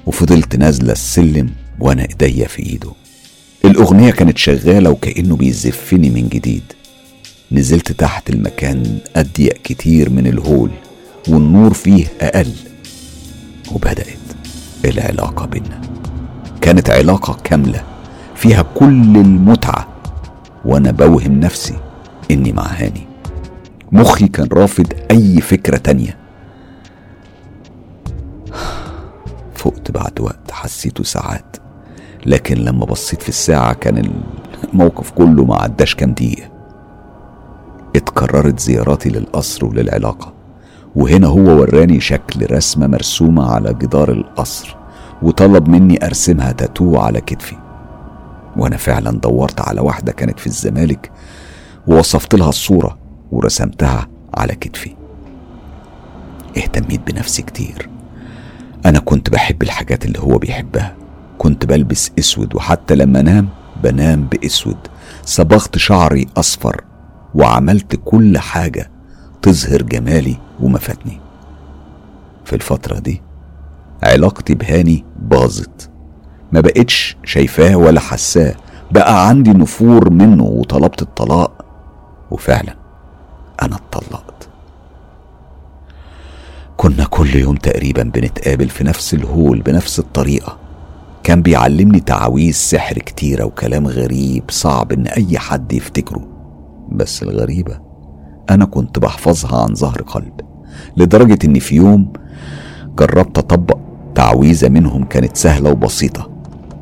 [0.06, 1.50] وفضلت نازلة السلم
[1.80, 2.92] وأنا إيديا في إيده.
[3.66, 6.64] الأغنية كانت شغالة وكأنه بيزفني من جديد.
[7.52, 10.72] نزلت تحت المكان أضيق كتير من الهول
[11.30, 12.52] والنور فيه أقل.
[13.72, 14.18] وبدأت
[14.86, 15.82] العلاقة بينا.
[16.62, 17.93] كانت علاقة كاملة.
[18.44, 19.88] فيها كل المتعة.
[20.66, 21.76] وأنا بوهم نفسي
[22.32, 23.08] إني مع هاني
[23.92, 26.18] مخي كان رافض أي فكرة تانية.
[29.56, 31.58] فقت بعد وقت حسيته ساعات.
[32.26, 34.12] لكن لما بصيت في الساعة كان
[34.74, 36.50] الموقف كله ما عداش كام دقيقة.
[37.96, 40.34] اتكررت زياراتي للقصر وللعلاقة.
[40.96, 44.76] وهنا هو وراني شكل رسمة مرسومة على جدار القصر.
[45.22, 47.63] وطلب مني أرسمها تاتو على كتفي.
[48.58, 51.12] وأنا فعلا دورت على واحدة كانت في الزمالك
[51.88, 52.98] ووصفت لها الصورة
[53.32, 54.96] ورسمتها على كتفي.
[56.58, 57.90] اهتميت بنفسي كتير.
[58.86, 60.96] أنا كنت بحب الحاجات اللي هو بيحبها.
[61.38, 63.50] كنت بلبس أسود وحتى لما أنام
[63.84, 64.78] بنام بأسود.
[65.26, 66.84] صبغت شعري أصفر
[67.36, 68.92] وعملت كل حاجة
[69.42, 71.20] تظهر جمالي ومفاتني.
[72.46, 73.22] في الفترة دي
[74.04, 75.90] علاقتي بهاني باظت.
[76.54, 78.56] ما بقتش شايفاه ولا حساه.
[78.92, 81.66] بقى عندي نفور منه وطلبت الطلاق.
[82.32, 82.76] وفعلا
[83.62, 84.50] أنا اتطلقت.
[86.78, 90.58] كنا كل يوم تقريبا بنتقابل في نفس الهول بنفس الطريقة.
[91.24, 96.28] كان بيعلمني تعاويذ سحر كتيرة وكلام غريب صعب إن أي حد يفتكره.
[96.92, 97.80] بس الغريبة
[98.50, 100.42] أنا كنت بحفظها عن ظهر قلب
[100.98, 102.14] لدرجة إن في يوم
[103.00, 103.78] جربت أطبق
[104.16, 106.33] تعويذة منهم كانت سهلة وبسيطة.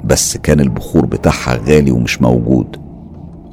[0.03, 2.81] بس كان البخور بتاعها غالي ومش موجود.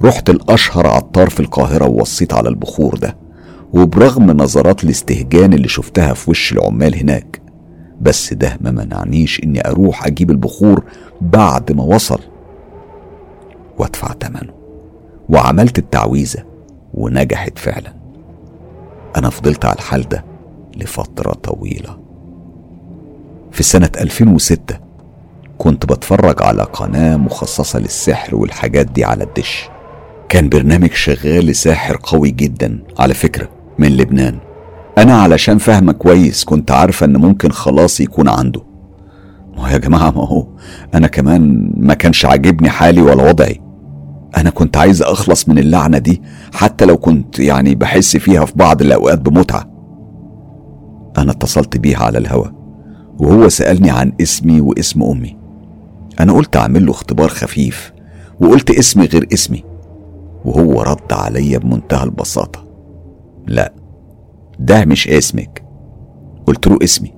[0.05, 3.17] رحت الأشهر عطار في القاهرة ووصيت على البخور ده
[3.73, 7.41] وبرغم نظرات الاستهجان اللي شفتها في وش العمال هناك
[8.01, 10.85] بس ده ما منعنيش إني أروح أجيب البخور
[11.21, 12.21] بعد ما وصل.
[13.79, 14.53] وأدفع ثمنه
[15.29, 16.45] وعملت التعويذة
[16.95, 17.93] ونجحت فعلا.
[19.17, 20.25] أنا فضلت على الحال ده
[20.77, 21.99] لفترة طويلة.
[23.53, 24.88] في سنة 2006
[25.59, 29.69] كنت بتفرج على قناة مخصصة للسحر والحاجات دي على الدش.
[30.29, 33.49] كان برنامج شغال لساحر قوي جدا على فكرة
[33.79, 34.39] من لبنان.
[34.99, 38.61] أنا علشان فاهمة كويس كنت عارفة إن ممكن خلاص يكون عنده.
[39.57, 40.47] ما يا جماعة ما هو
[40.95, 43.61] أنا كمان ما كانش عاجبني حالي ولا وضعي.
[44.37, 46.23] أنا كنت عايز أخلص من اللعنة دي
[46.55, 49.71] حتى لو كنت يعني بحس فيها في بعض الأوقات بمتعة.
[51.19, 52.47] أنا اتصلت بيه على الهوا
[53.19, 55.38] وهو سألني عن اسمي واسم أمي.
[56.21, 57.93] أنا قلت أعمل له اختبار خفيف
[58.41, 59.65] وقلت اسمي غير اسمي
[60.45, 62.65] وهو رد عليا بمنتهى البساطة.
[63.47, 63.73] لا
[64.59, 65.65] ده مش اسمك.
[66.47, 67.15] قلت له اسمي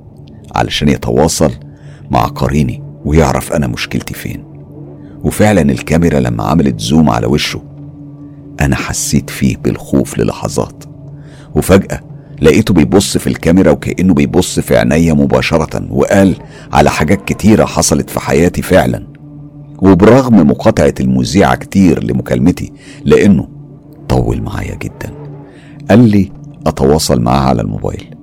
[0.55, 1.53] علشان يتواصل
[2.11, 4.45] مع قريني ويعرف أنا مشكلتي فين.
[5.25, 7.63] وفعلا الكاميرا لما عملت زوم على وشه
[8.61, 10.85] أنا حسيت فيه بالخوف للحظات.
[11.55, 12.01] وفجأة
[12.41, 16.37] لقيته بيبص في الكاميرا وكأنه بيبص في عينيا مباشرة وقال
[16.73, 19.07] على حاجات كتيرة حصلت في حياتي فعلا.
[19.83, 22.73] وبرغم مقاطعة المذيعة كتير لمكالمتي
[23.05, 23.49] لأنه
[24.09, 25.15] طول معايا جدا.
[25.91, 26.33] قال لي
[26.67, 28.15] أتواصل معاه على الموبايل.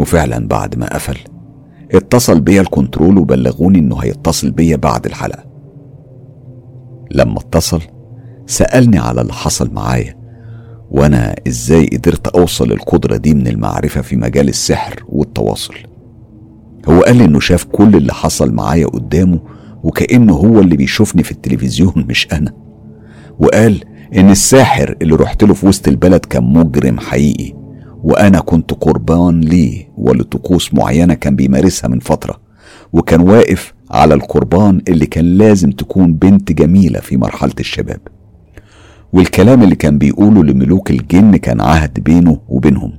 [0.00, 1.18] وفعلا بعد ما قفل
[1.92, 5.44] اتصل بيا الكنترول وبلغوني إنه هيتصل بيا بعد الحلقة.
[7.10, 7.82] لما اتصل
[8.46, 10.19] سألني على اللي حصل معايا.
[10.90, 15.74] وأنا إزاي قدرت اوصل القدرة دي من المعرفة في مجال السحر والتواصل؟
[16.88, 19.40] هو قال لي انه شاف كل اللي حصل معايا قدامه
[19.82, 22.52] وكأنه هو اللي بيشوفني في التلفزيون مش أنا.
[23.38, 23.84] وقال
[24.16, 27.54] ان الساحر اللي رحت له في وسط البلد كان مجرم حقيقي
[28.02, 32.40] وأنا كنت قربان ليه ولطقوس معينة كان بيمارسها من فترة
[32.92, 38.00] وكان واقف على القربان اللي كان لازم تكون بنت جميلة في مرحلة الشباب.
[39.12, 42.92] والكلام اللي كان بيقوله لملوك الجن كان عهد بينه وبينهم.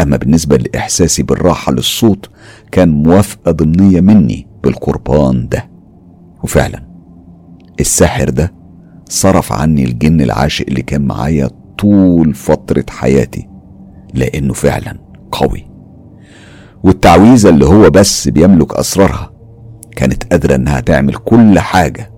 [0.00, 2.30] أما بالنسبة لإحساسي بالراحة للصوت
[2.72, 5.70] كان موافقة ضمنية مني بالقربان ده.
[6.42, 6.82] وفعلا
[7.80, 8.52] الساحر ده
[9.08, 13.48] صرف عني الجن العاشق اللي كان معايا طول فترة حياتي
[14.14, 14.98] لأنه فعلا
[15.32, 15.66] قوي.
[16.84, 19.30] والتعويذة اللي هو بس بيملك أسرارها
[19.96, 22.10] كانت قادرة إنها تعمل كل حاجة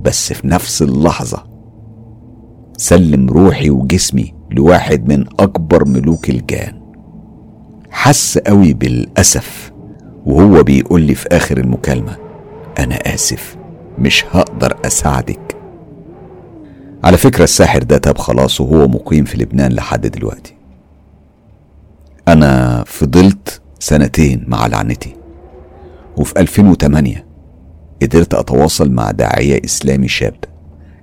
[0.00, 1.47] بس في نفس اللحظة
[2.80, 6.80] سلم روحي وجسمي لواحد من أكبر ملوك الجان.
[7.90, 9.72] حس قوي بالأسف
[10.26, 12.16] وهو بيقول لي في آخر المكالمة
[12.78, 13.56] أنا آسف
[13.98, 15.56] مش هقدر أساعدك.
[17.04, 20.54] على فكرة الساحر ده تاب خلاص وهو مقيم في لبنان لحد دلوقتي.
[22.28, 25.16] أنا فضلت سنتين مع لعنتي
[26.16, 27.26] وفي 2008
[28.02, 30.34] قدرت أتواصل مع داعية إسلامي شاب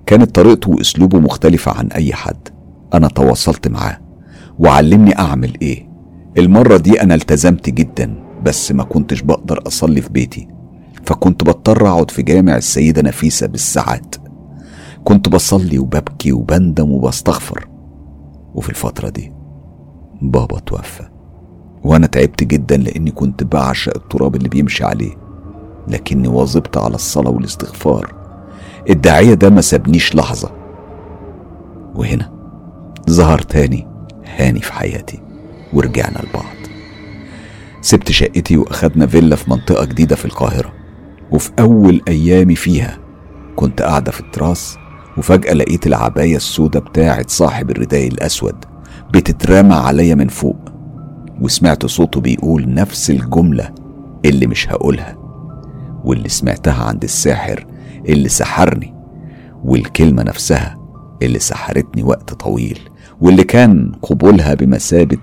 [0.06, 2.48] كانت طريقته وأسلوبه مختلفة عن أي حد.
[2.94, 3.98] أنا تواصلت معاه.
[4.58, 5.88] وعلمني أعمل إيه.
[6.38, 10.48] المرة دي أنا التزمت جدا بس ما كنتش بقدر أصلي في بيتي.
[11.04, 14.14] فكنت بضطر أقعد في جامع السيدة نفيسة بالساعات.
[15.04, 17.68] كنت بصلي وببكي وبندم وبستغفر.
[18.54, 19.32] وفي الفترة دي
[20.22, 21.08] بابا توفى.
[21.84, 25.12] وأنا تعبت جدا لأني كنت بعشق التراب اللي بيمشي عليه.
[25.88, 28.25] لكني واظبت على الصلاة والاستغفار.
[28.90, 30.50] الداعية ده ما سابنيش لحظة.
[31.94, 32.30] وهنا
[33.10, 33.86] ظهر تاني
[34.36, 35.20] هاني في حياتي
[35.72, 36.56] ورجعنا لبعض.
[37.80, 40.72] سبت شقتي وأخدنا فيلا في منطقة جديدة في القاهرة.
[41.30, 42.98] وفي أول أيامي فيها
[43.56, 44.76] كنت قاعدة في التراس
[45.18, 48.64] وفجأة لقيت العباية السوداء بتاعت صاحب الرداء الأسود
[49.14, 50.56] بتترمى عليا من فوق.
[51.40, 53.70] وسمعت صوته بيقول نفس الجملة
[54.24, 55.16] اللي مش هقولها
[56.04, 57.66] واللي سمعتها عند الساحر
[58.08, 58.94] اللي سحرني
[59.64, 60.76] والكلمة نفسها
[61.22, 62.78] اللي سحرتني وقت طويل
[63.20, 65.18] واللي كان قبولها بمثابة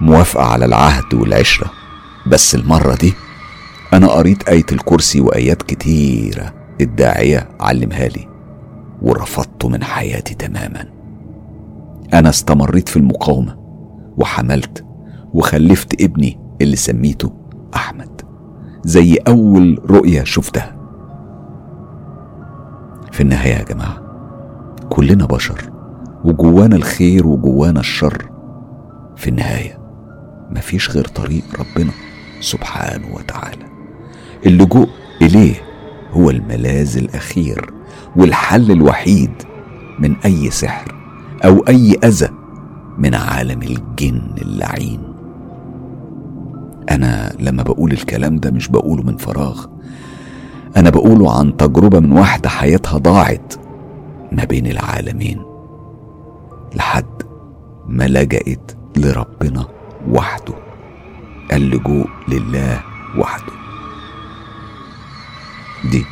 [0.00, 1.70] موافقة على العهد والعشرة.
[2.26, 3.12] بس المرة دي
[3.92, 8.28] أنا قريت آية الكرسي وآيات كتيرة الداعية علمها لي
[9.02, 10.88] ورفضته من حياتي تماما.
[12.14, 13.56] أنا استمريت في المقاومة
[14.16, 14.84] وحملت
[15.32, 17.32] وخلفت ابني اللي سميته
[17.74, 18.20] أحمد
[18.84, 20.75] زي أول رؤية شفتها.
[23.16, 24.02] في النهاية يا جماعة
[24.88, 25.70] كلنا بشر
[26.24, 28.30] وجوانا الخير وجوانا الشر
[29.16, 29.78] في النهاية.
[30.50, 31.90] مفيش غير طريق ربنا
[32.40, 33.64] سبحانه وتعالى.
[34.46, 34.88] اللجوء
[35.22, 35.54] إليه
[36.12, 37.70] هو الملاذ الأخير
[38.16, 39.30] والحل الوحيد
[39.98, 40.94] من أي سحر
[41.44, 42.28] أو أي أذى
[42.98, 45.00] من عالم الجن اللعين.
[46.90, 49.66] أنا لما بقول الكلام ده مش بقوله من فراغ
[50.76, 53.54] أنا بقوله عن تجربة من واحدة حياتها ضاعت
[54.32, 55.42] ما بين العالمين
[56.74, 57.22] لحد
[57.86, 59.66] ما لجأت لربنا
[60.08, 60.54] وحده.
[61.52, 62.80] اللجوء لله
[63.18, 63.52] وحده.
[65.90, 66.04] دي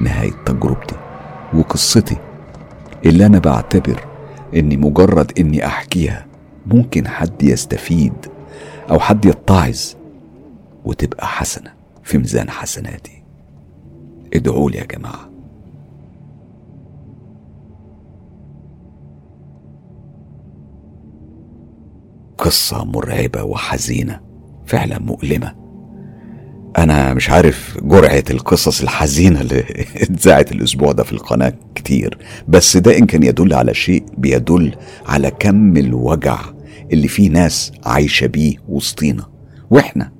[0.00, 0.96] نهاية تجربتي
[1.54, 2.16] وقصتي.
[3.06, 4.04] اللي أنا بعتبر
[4.54, 6.26] إني مجرد إني أحكيها
[6.66, 8.12] ممكن حد يستفيد
[8.90, 9.80] أو حد يتعظ
[10.84, 13.13] وتبقى حسنة في ميزان حسناتي.
[14.36, 15.30] ادعوا لي يا جماعة.
[22.38, 24.20] قصة مرعبة وحزينة
[24.66, 25.54] فعلا مؤلمة.
[26.78, 29.60] أنا مش عارف جرعة القصص الحزينة اللي
[30.02, 32.18] اتذاعت الأسبوع ده في القناة كتير
[32.48, 34.74] بس ده ان كان يدل على شيء بيدل
[35.06, 36.40] على كم الوجع
[36.92, 39.26] اللي فيه ناس عايشة بيه وسطينا.
[39.70, 40.12] وإحنا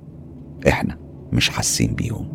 [0.67, 0.97] إحنا
[1.33, 2.34] مش حاسين بيهم.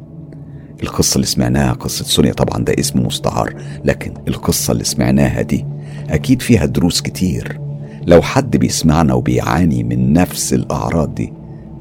[0.83, 3.55] القصة اللي سمعناها قصة سونيا طبعا ده اسم مستعار
[3.85, 5.67] لكن القصة اللي سمعناها دي
[6.11, 7.61] أكيد فيها دروس كتير.
[8.07, 11.33] لو حد بيسمعنا وبيعاني من نفس الأعراض دي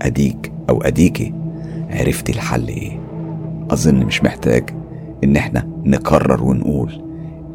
[0.02, 1.34] أديك أو أديكي
[1.89, 3.00] عرفتي الحل إيه؟
[3.72, 4.70] أظن مش محتاج
[5.24, 7.02] إن إحنا نكرر ونقول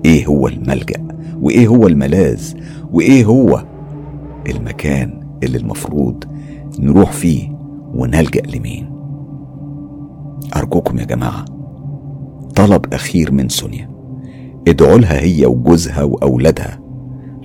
[0.05, 1.05] إيه هو الملجأ
[1.41, 2.53] وإيه هو الملاذ
[2.93, 3.65] وإيه هو
[4.51, 6.25] المكان اللي المفروض
[6.79, 7.49] نروح فيه
[7.95, 8.94] ونلجأ لمين.
[10.57, 11.45] أرجوكم يا جماعة
[12.55, 13.91] طلب أخير من سونيا.
[14.69, 16.81] ادعوا لها هي وجوزها وأولادها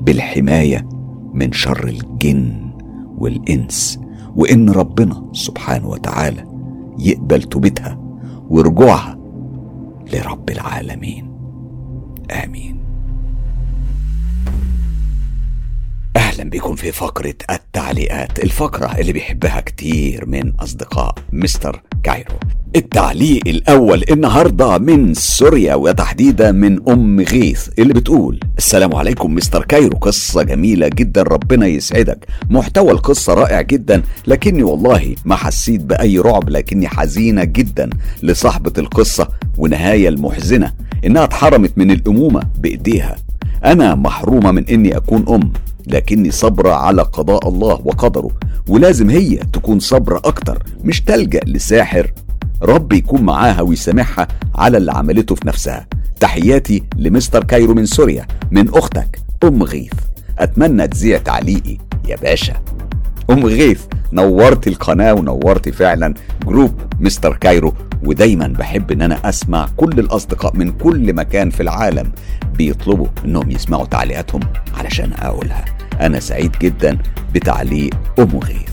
[0.02, 0.90] بالحماية
[1.34, 2.72] من شر الجن
[3.18, 4.00] والإنس
[4.36, 6.44] وإن ربنا سبحانه وتعالى
[7.00, 8.00] يقبل توبتها
[8.50, 9.18] ورجوعها
[10.14, 11.32] لرب العالمين.
[12.46, 12.79] آمين.
[16.40, 22.36] أهلا بكم في فقرة التعليقات الفقرة اللي بيحبها كتير من أصدقاء مستر كايرو.
[22.76, 29.98] التعليق الأول النهاردة من سوريا وتحديدا من أم غيث اللي بتقول السلام عليكم مستر كايرو
[29.98, 32.26] قصة جميلة جدا ربنا يسعدك.
[32.50, 37.90] محتوى القصة رائع جدا لكني والله ما حسيت بأي رعب لكني حزينة جدا
[38.24, 39.28] لصاحبة القصة
[39.58, 40.74] ونهاية المحزنة.
[41.06, 43.16] إنها اتحرمت من الأمومة بإيديها.
[43.66, 45.52] أنا محرومة من إني أكون أم.
[45.90, 48.32] لكني صبرة على قضاء الله وقدره.
[48.68, 52.12] ولازم هي تكون صبرة أكتر مش تلجأ لساحر.
[52.62, 55.88] ربي يكون معاها ويسامحها على اللي عملته في نفسها.
[56.20, 59.94] تحياتي لمستر كايرو من سوريا من أختك أم غيث.
[60.40, 61.78] أتمنى تذيع تعليقي
[62.08, 62.54] يا باشا.
[63.30, 63.82] أم غيث
[64.14, 66.14] نورت القناة ونورت فعلا
[66.46, 67.74] group مستر كايرو
[68.04, 72.12] ودايما بحب إن أنا أسمع كل الأصدقاء من كل مكان في العالم
[72.56, 74.40] بيطلبوا إنهم يسمعوا تعليقاتهم
[74.78, 75.66] علشان أقولها.
[76.02, 76.98] أنا سعيد جدا
[77.34, 78.70] بتعليق أم غيث.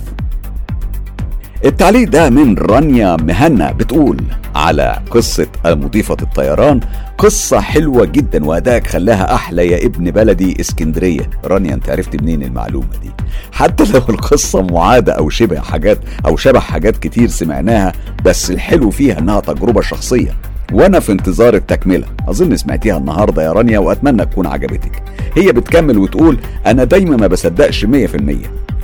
[1.64, 4.22] التعليق ده من رانيا مهنا بتقول
[4.55, 6.81] على قصة مضيفة الطيران
[7.18, 11.31] قصة حلوة جدا وأدائك خلاها أحلى يا ابن بلدي إسكندرية.
[11.45, 13.11] رانيا أنت عرفت منين المعلومة دي؟
[13.53, 17.93] حتى لو القصة معادة أو شبه حاجات أو شبه حاجات كتير سمعناها
[18.24, 20.35] بس الحلو فيها إنها تجربة شخصية.
[20.73, 22.07] وأنا في انتظار التكملة.
[22.29, 25.03] أظن سمعتيها النهارده يا رانيا وأتمنى تكون عجبتك.
[25.37, 27.87] هي بتكمل وتقول أنا دايما ما بصدقش 100%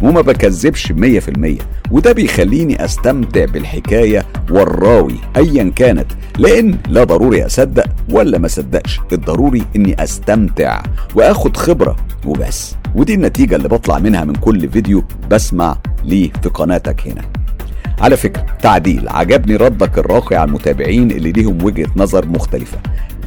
[0.03, 1.59] وما بكذبش 100%
[1.91, 6.07] وده بيخليني أستمتع بالحكاية والراوي ايا كانت
[6.39, 10.83] لأن لا ضروري أصدق ولا ما صدقش الضروري إني أستمتع
[11.15, 12.75] وأخد خبرة وبس.
[12.95, 17.23] ودي النتيجة اللي بطلع منها من كل فيديو بسمع ليه في قناتك هنا.
[18.03, 22.79] على فكرة تعديل عجبني ردك الراقي على المتابعين اللي ليهم وجهة نظر مختلفة.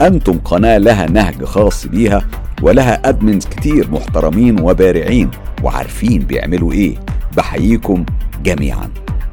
[0.02, 2.26] أنتم قناة لها نهج خاص بيها
[2.62, 5.32] ولها أدمنز كتير محترمين وبارعين
[5.64, 6.96] وعارفين بيعملوا إيه.
[7.38, 8.06] بحييكم
[8.44, 8.90] جميعا.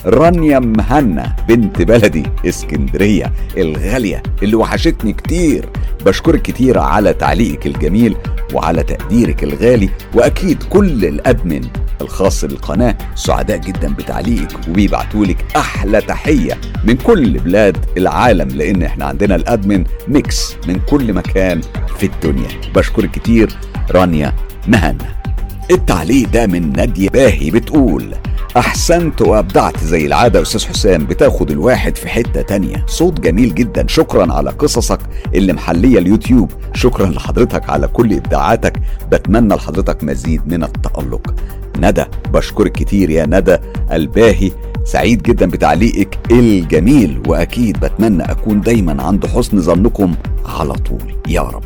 [0.07, 5.69] رانيا مهنا بنت بلدي اسكندرية الغالية اللي وحشتني كتير.
[6.07, 8.17] بشكرك كتير على تعليقك الجميل
[8.55, 11.61] وعلى تقديرك الغالي وأكيد كل ال admin
[12.01, 19.35] الخاص بالقناة سعداء جدا بتعليقك وبيبعتولك أحلى تحية من كل بلاد العالم لأن إحنا عندنا
[19.37, 21.61] ال admin mix من كل مكان
[21.99, 22.49] في الدنيا.
[22.75, 23.53] بشكرك كتير
[23.91, 24.33] رانيا
[24.69, 25.23] مهنا.
[25.71, 28.15] التعليق ده من نادية باهي بتقول
[28.57, 32.85] أحسنت وأبدعت زي العادة أستاذ حسام بتاخد الواحد في حتة تانية.
[32.87, 33.87] صوت جميل جدا.
[33.89, 34.99] شكرا على قصصك
[35.35, 36.51] اللي محلية اليوتيوب.
[36.75, 38.83] شكرا لحضرتك على كل إبداعاتك.
[39.13, 41.35] بتمنى لحضرتك مزيد من التألق.
[41.79, 43.57] ندى بشكرك كتير يا ندى
[43.93, 44.53] الباهي.
[44.85, 47.23] سعيد جدا بتعليقك الجميل.
[47.27, 50.15] وأكيد بتمنى أكون دايما عند حسن ظنكم
[50.47, 51.15] على طول.
[51.29, 51.65] يا رب.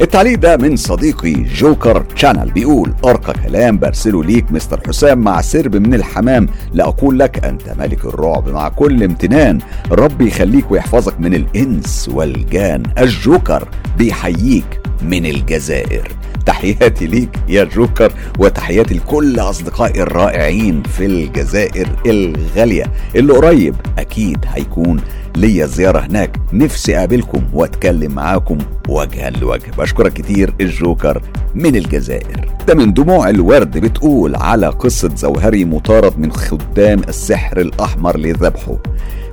[0.00, 5.76] التعليق ده من صديقي جوكر تشانل بيقول أرقى كلام برسله ليك مستر حسام مع سرب
[5.76, 6.48] من الحمام.
[6.72, 9.58] لأقول لك أنت ملك الرعب مع كل امتنان.
[9.90, 12.82] ربي يخليك ويحفظك من الإنس والجان.
[12.98, 13.68] الجوكر
[13.98, 16.08] بيحييك من الجزائر.
[16.46, 22.92] تحياتي ليك يا جوكر وتحياتي لكل أصدقائي الرائعين في الجزائر الغالية.
[23.16, 25.00] اللي قريب أكيد هيكون
[25.36, 26.36] ليا زيارة هناك.
[26.52, 29.70] نفسي أقابلكم وأتكلم معاكم وجها لوجه.
[29.78, 31.22] بشكرك كتير الجوكر
[31.54, 32.48] من الجزائر.
[32.68, 38.76] ده من دموع الورد بتقول على قصة زوهري مطارد من خدام السحر الأحمر لذبحه.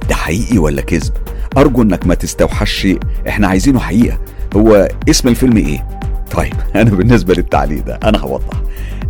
[0.10, 1.14] ده حقيقي ولا كذب؟
[1.58, 2.88] أرجو إنك ما تستوحش
[3.28, 4.20] إحنا عايزينه حقيقة.
[4.56, 5.88] هو اسم الفيلم إيه؟
[6.32, 8.62] طيب أنا بالنسبة للتعليق ده أنا هوضح.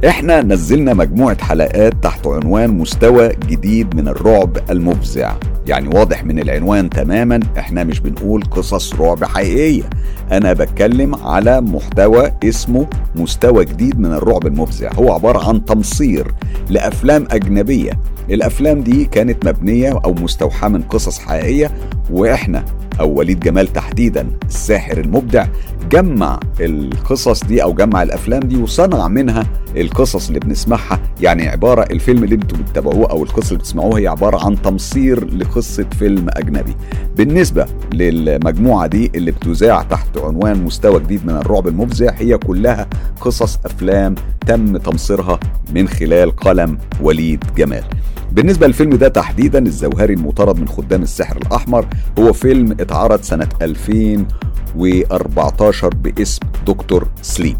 [0.07, 5.33] إحنا نزلنا مجموعة حلقات تحت عنوان مستوى جديد من الرعب المفزع.
[5.67, 9.83] يعني واضح من العنوان تماما إحنا مش بنقول قصص رعب حقيقية.
[10.31, 14.89] أنا بتكلم على محتوى اسمه مستوى جديد من الرعب المفزع.
[14.93, 16.33] هو عبارة عن تمصير
[16.69, 17.91] لأفلام أجنبية.
[18.29, 21.71] الأفلام دي كانت مبنية أو مستوحاة من قصص حقيقية
[22.11, 22.65] وإحنا
[22.99, 25.45] أو وليد جمال تحديدا الساحر المبدع
[25.91, 29.45] جمع القصص دي أو جمع الأفلام دي وصنع منها
[29.77, 30.99] القصص اللي بنسمعها.
[31.21, 35.85] يعني عبارة الفيلم اللي أنتم بتتابعوه أو القصة اللي بتسمعوها هي عبارة عن تمصير لقصة
[35.99, 36.75] فيلم أجنبي.
[37.17, 42.87] بالنسبة للمجموعة دي اللي بتذاع تحت عنوان مستوى جديد من الرعب المفزع هي كلها
[43.21, 44.15] قصص أفلام
[44.47, 45.39] تم تمصيرها
[45.73, 47.83] من خلال قلم وليد جمال.
[48.31, 51.85] بالنسبة للفيلم ده تحديدا الزوهري المطارد من خدام السحر الأحمر
[52.19, 57.57] هو فيلم اتعرض سنة 2014 باسم Doctor Sleep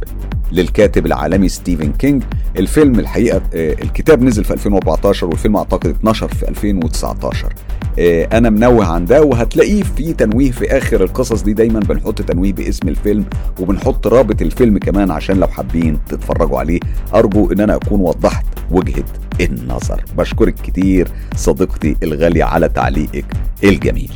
[0.52, 2.24] للكاتب العالمي ستيفن كينج.
[2.58, 7.54] الفيلم الحقيقة آه، الكتاب نزل في 2014 والفيلم أعتقد اتنشر في 2019
[8.00, 11.54] آه، أنا منوه عن ده وهتلاقيه في تنويه في آخر القصص دي.
[11.54, 13.26] دايما بنحط تنويه باسم الفيلم
[13.60, 16.80] وبنحط رابط الفيلم كمان عشان لو حابين تتفرجوا عليه
[17.16, 19.04] أرجو إن أنا أكون وضحت وجهة
[19.42, 20.04] النظر.
[20.18, 23.26] بشكرك كتير صديقتي الغالية على تعليقك
[23.64, 24.12] الجميل.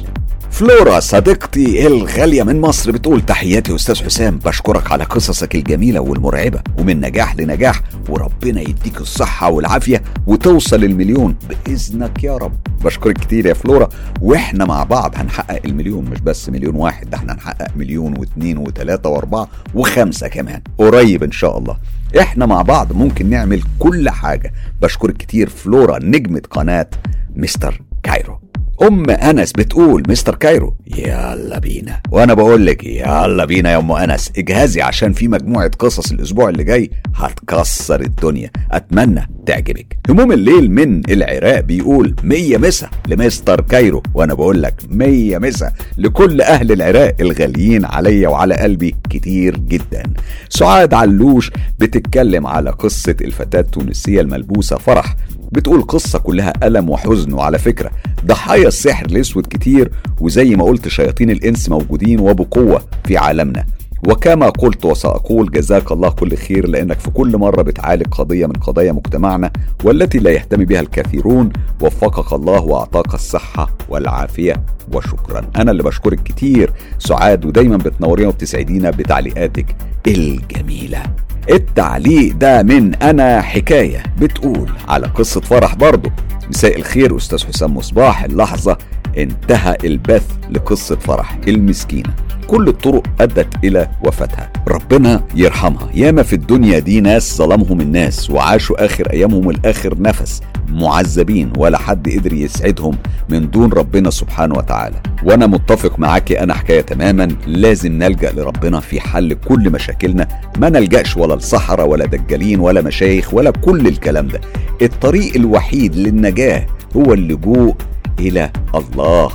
[0.53, 6.99] فلورا صديقتي الغالية من مصر بتقول تحياتي أستاذ حسام بشكرك على قصصك الجميلة والمرعبة ومن
[7.01, 12.53] نجاح لنجاح وربنا يديك الصحة والعافية وتوصل المليون بإذنك يا رب.
[12.85, 13.89] بشكرك كتير يا فلورا
[14.21, 19.09] وإحنا مع بعض هنحقق المليون مش بس مليون واحد ده إحنا هنحقق مليون واثنين وثلاثة
[19.09, 21.77] وأربعة وخمسة كمان قريب إن شاء الله.
[22.19, 24.53] إحنا مع بعض ممكن نعمل كل حاجة.
[24.81, 26.87] بشكرك كتير فلورا نجمة قناة
[27.35, 28.39] مستر كايرو.
[28.87, 31.99] أم أنس بتقول مستر كايرو يلا بينا.
[32.11, 34.31] وأنا بقول لك يلا بينا يا أم أنس.
[34.37, 38.49] اجهزي عشان في مجموعة قصص الأسبوع اللي جاي هتكسر الدنيا.
[38.71, 39.97] أتمنى تعجبك.
[40.09, 44.03] هموم الليل من العراق بيقول مية مسا لمستر كايرو.
[44.13, 50.03] وأنا بقول لك مية مسا لكل أهل العراق الغاليين عليا وعلى قلبي كتير جدا.
[50.49, 55.15] سعاد علوش بتتكلم على قصة الفتاة التونسية الملبوسة فرح
[55.53, 57.91] بتقول قصة كلها ألم وحزن وعلى فكرة.
[58.25, 59.91] ضحايا السحر الأسود كتير
[60.21, 63.65] وزي ما قلت شياطين الإنس موجودين وبقوة في عالمنا.
[64.07, 68.91] وكما قلت وسأقول جزاك الله كل خير لأنك في كل مرة بتعالج قضية من قضايا
[68.91, 69.51] مجتمعنا
[69.83, 71.49] والتي لا يهتم بها الكثيرون
[71.81, 75.41] وفقك الله وأعطاك الصحة والعافية وشكرا.
[75.55, 76.73] أنا اللي بشكرك كتير.
[76.99, 79.75] سعاد ودايما بتنورينا وبتسعدينا بتعليقاتك
[80.07, 81.03] الجميلة.
[81.49, 84.69] التعليق ده من أنا حكاية بتقول.
[84.87, 86.11] على قصة فرح برضه
[86.49, 88.23] مساء الخير أستاذ حسام مصباح.
[88.23, 88.77] اللحظة
[89.17, 92.13] انتهى البث لقصة فرح المسكينة.
[92.47, 94.49] كل الطرق أدت إلى وفاتها.
[94.67, 95.89] ربنا يرحمها.
[95.93, 100.41] ياما في الدنيا دي ناس ظلمهم الناس وعاشوا آخر أيامهم الآخر نفس.
[100.69, 101.53] معذبين.
[101.57, 102.97] ولا حد قدر يسعدهم
[103.29, 104.95] من دون ربنا سبحانه وتعالى.
[105.23, 107.27] وأنا متفق معاكي أنا حكاية تماما.
[107.47, 110.27] لازم نلجأ لربنا في حل كل مشاكلنا.
[110.57, 114.41] ما نلجأش ولا لصحراء ولا دجالين ولا مشايخ ولا كل الكلام ده.
[114.81, 116.65] الطريق الوحيد للنجاة
[116.97, 117.75] هو اللجوء
[118.19, 119.29] إلى الله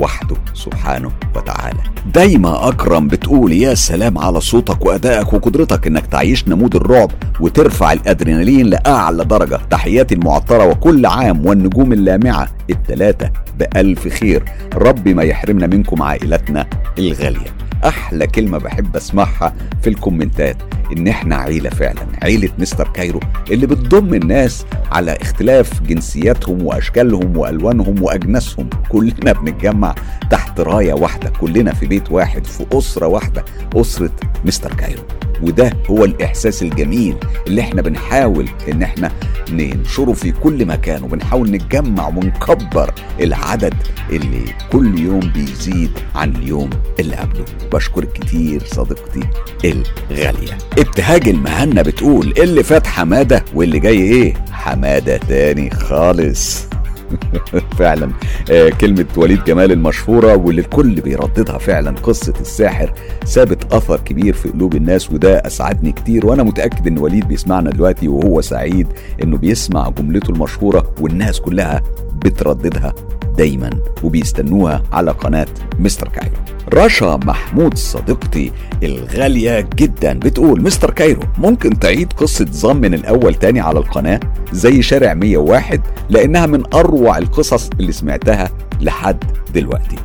[0.00, 1.78] وحده سبحانه وتعالى.
[2.14, 8.66] دايما أكرم بتقول يا سلام على صوتك وأدائك وقدرتك إنك تعيشنا مود الرعب وترفع الأدرينالين
[8.66, 9.60] لأعلى درجة.
[9.70, 12.48] تحياتي المعطرة وكل عام والنجوم اللامعة.
[12.70, 14.44] الثلاثه بألف خير.
[14.74, 16.66] ربي ما يحرمنا منكم عائلتنا
[16.98, 17.69] الغالية.
[17.84, 20.56] أحلى كلمة بحب أسمعها في الكومنتات
[20.96, 23.20] إن إحنا عيلة فعلا عيلة مستر كايرو
[23.50, 28.70] اللي بتضم الناس على اختلاف جنسياتهم وأشكالهم وألوانهم وأجناسهم.
[28.88, 29.94] كلنا بنتجمع
[30.30, 33.44] تحت راية واحدة كلنا في بيت واحد في أسرة واحدة
[33.76, 34.10] أسرة
[34.44, 35.02] مستر كايرو.
[35.42, 37.16] وده هو الإحساس الجميل
[37.46, 39.10] اللي إحنا بنحاول إن إحنا
[39.52, 43.74] ننشره في كل مكان وبنحاول نتجمع ونكبر العدد
[44.10, 46.70] اللي كل يوم بيزيد عن اليوم
[47.00, 47.44] اللي قبله.
[47.72, 49.20] بشكرك كتير صديقتي
[49.64, 50.58] الغالية.
[50.78, 56.66] ابتهاج المهنة بتقول اللي فات حمادة واللي جاي إيه؟ حمادة تاني خالص.
[57.78, 58.10] فعلا.
[58.50, 61.90] آه كلمة وليد جمال المشهورة واللي الكل بيرددها فعلا.
[61.90, 62.92] قصة الساحر
[63.24, 66.26] سابت أثر كبير في قلوب الناس وده أسعدني كتير.
[66.26, 68.86] وأنا متأكد إن وليد بيسمعنا دلوقتي وهو سعيد
[69.22, 71.82] إنه بيسمع جملته المشهورة والناس كلها
[72.24, 72.94] بترددها
[73.36, 73.70] دايما
[74.02, 75.46] وبيستنوها على قناة
[75.78, 76.34] مستر كايرو.
[76.74, 78.52] رشا محمود صديقتي
[78.82, 84.20] الغالية جدا بتقول مستر كايرو ممكن تعيد قصة ظام من الأول تاني على القناة
[84.52, 88.50] زي شارع 101 لأنها من أروع القصص اللي سمعتها
[88.80, 89.96] لحد دلوقتي.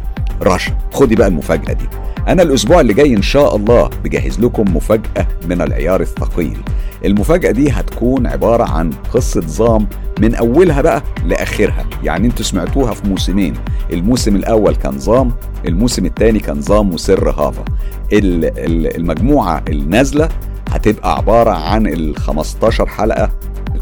[0.42, 1.86] رشا خدي بقى المفاجأة دي.
[2.28, 6.58] أنا الأسبوع اللي جاي إن شاء الله بجهز لكم مفاجأة من العيار الثقيل.
[7.06, 9.88] المفاجأة دي هتكون عبارة عن قصة ظام
[10.20, 11.86] من أولها بقى لآخرها.
[12.04, 13.54] يعني أنتوا سمعتوها في موسمين.
[13.94, 15.32] الموسم الأول كان ظام
[15.66, 17.66] الموسم الثاني كان ظام وسر هافا.
[18.14, 20.30] المجموعة النازلة
[20.70, 23.32] هتبقى عبارة عن ال 15 حلقة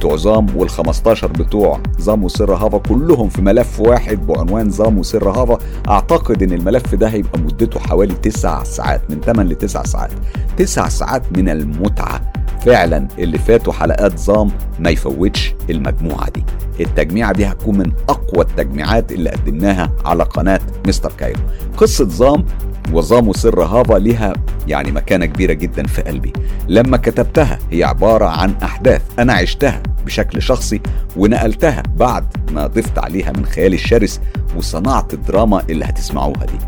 [0.03, 5.57] بتوع زام وال15 بتوع زام وسر هافا كلهم في ملف واحد بعنوان زام وسر هافا.
[5.89, 10.11] أعتقد إن الملف ده هيبقى مدته حوالي 9 ساعات من 8 ل 9 ساعات.
[10.57, 12.33] 9 ساعات من المتعة.
[12.65, 16.43] فعلا اللي فاتوا حلقات زام ما يفوتش المجموعة دي.
[16.79, 21.39] التجميعة دي هتكون من أقوى التجميعات اللي قدمناها على قناة مستر كايرو.
[21.77, 22.45] قصة زام
[22.93, 24.33] وظام وسر هافا ليها
[24.67, 26.33] يعني مكانة كبيرة جدا في قلبي.
[26.67, 30.81] لما كتبتها هي عبارة عن أحداث أنا عشتها بشكل شخصي
[31.17, 34.21] ونقلتها بعد ما ضفت عليها من خيالي الشرس
[34.57, 36.59] وصنعت الدراما اللي هتسمعوها دي.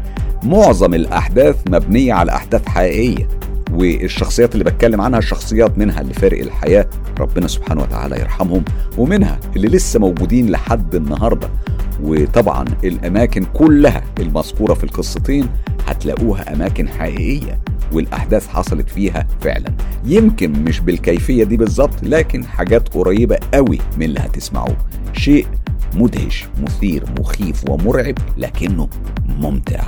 [0.43, 3.27] معظم الأحداث مبنية على أحداث حقيقية.
[3.71, 6.87] والشخصيات اللي بتكلم عنها شخصيات منها اللي فارق الحياة
[7.19, 8.63] ربنا سبحانه وتعالى يرحمهم
[8.97, 11.49] ومنها اللي لسه موجودين لحد النهاردة.
[12.03, 15.47] وطبعا الأماكن كلها المذكورة في القصتين
[15.87, 17.59] هتلاقوها أماكن حقيقية
[17.91, 19.73] والأحداث حصلت فيها فعلا.
[20.05, 24.77] يمكن مش بالكيفية دي بالظبط لكن حاجات قريبة قوي من اللي هتسمعوه.
[25.13, 25.47] شيء
[25.95, 28.89] مدهش مثير مخيف ومرعب لكنه
[29.39, 29.83] ممتع.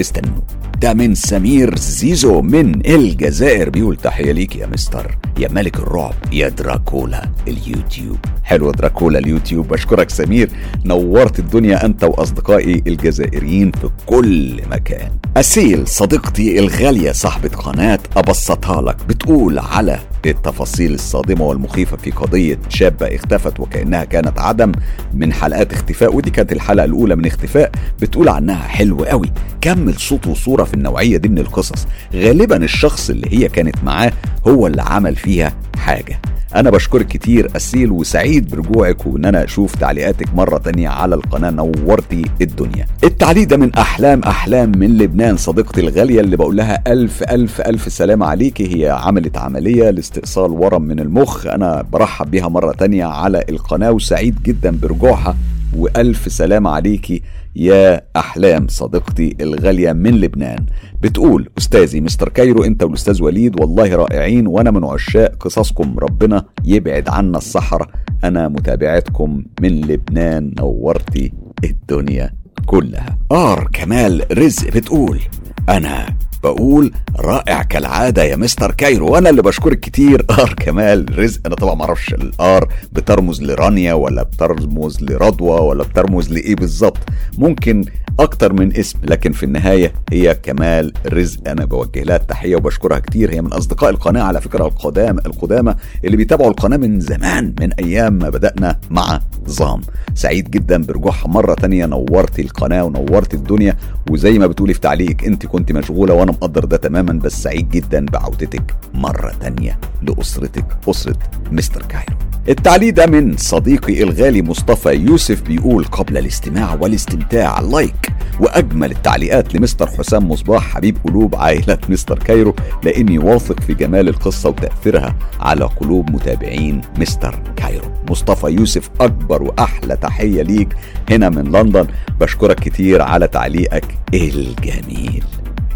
[0.00, 0.40] استنوا.
[0.80, 3.70] ده من سمير زيزو من الجزائر.
[3.70, 5.18] بيقول تحية ليك يا مستر.
[5.38, 8.18] يا ملك الرعب يا دراكولا اليوتيوب.
[8.42, 9.68] حلو دراكولا اليوتيوب.
[9.68, 10.50] بشكرك سمير.
[10.84, 15.10] نورت الدنيا أنت وأصدقائي الجزائريين في كل مكان.
[15.36, 19.98] أسيل صديقتي الغالية صاحبة قناة أبسطها لك بتقول على
[20.30, 24.72] التفاصيل الصادمة والمخيفة في قضية شابة اختفت وكأنها كانت عدم
[25.14, 27.70] من حلقات اختفاء ودي كانت الحلقة الأولى من اختفاء
[28.00, 29.32] بتقول عنها حلو قوي.
[29.60, 31.86] كمل صوت وصورة في النوعية دي من القصص.
[32.14, 34.12] غالبا الشخص اللي هي كانت معاه
[34.48, 36.20] هو اللي عمل فيها حاجة.
[36.56, 42.24] أنا بشكرك كتير أسيل وسعيد برجوعك وإن أنا أشوف تعليقاتك مرة تانية على القناة نورتي
[42.40, 42.86] الدنيا.
[43.04, 47.92] التعليق ده من أحلام أحلام من لبنان صديقتي الغالية اللي بقول لها ألف ألف ألف
[47.92, 48.76] سلامة عليكي.
[48.76, 51.46] هي عملت عملية لاستئصال ورم من المخ.
[51.46, 55.36] أنا برحب بيها مرة تانية على القناة وسعيد جدا برجوعها.
[55.76, 57.22] وألف سلامة عليكي
[57.56, 60.66] يا أحلام صديقتي الغالية من لبنان.
[61.02, 65.98] بتقول أستاذي مستر كايرو أنت والأستاذ وليد والله رائعين وأنا من عشاق قصصكم.
[65.98, 67.88] ربنا يبعد عنا السحرة
[68.24, 71.32] أنا متابعتكم من لبنان نورتي
[71.64, 72.30] الدنيا
[72.66, 73.18] كلها.
[73.32, 75.20] آر كمال رزق بتقول.
[75.68, 80.24] أنا بقول رائع كالعادة يا مستر كايرو وأنا اللي بشكرك كتير.
[80.40, 81.40] آر كمال رزق.
[81.46, 86.98] أنا طبعا معرفش الآر بترمز لرانيا ولا بترمز لرضوى ولا بترمز لإيه بالظبط.
[87.38, 87.84] ممكن
[88.20, 91.48] أكتر من اسم لكن في النهاية هي كمال رزق.
[91.48, 93.32] أنا بوجه لها التحية وبشكرها كتير.
[93.34, 95.74] هي من أصدقاء القناة على فكرة القدام القدامى
[96.04, 99.80] اللي بيتابعوا القناة من زمان من أيام ما بدأنا مع ظام
[100.14, 101.86] سعيد جدا برجوعها مرة تانية.
[101.86, 103.76] نورتي القناة ونورتي الدنيا.
[104.10, 108.06] وزي ما بتقولي في تعليقك أنت كنت مشغولة وأنا مقدر ده تماما بس سعيد جدا
[108.06, 111.16] بعودتك مرة تانية لأسرتك أسرة
[111.50, 112.16] مستر كايرو.
[112.48, 118.08] التعليق ده من صديقي الغالي مصطفى يوسف بيقول قبل الاستماع والاستمتاع like
[118.40, 124.48] وأجمل التعليقات لمستر حسام مصباح حبيب قلوب عائلة Mister Cairo لأني واثق في جمال القصة
[124.48, 127.84] وتأثيرها على قلوب متابعين Mister Cairo.
[128.10, 130.68] مصطفى يوسف أكبر وأحلى تحية ليك
[131.10, 131.86] هنا من لندن.
[132.20, 133.84] بشكرك كتير على تعليقك
[134.14, 135.24] الجميل.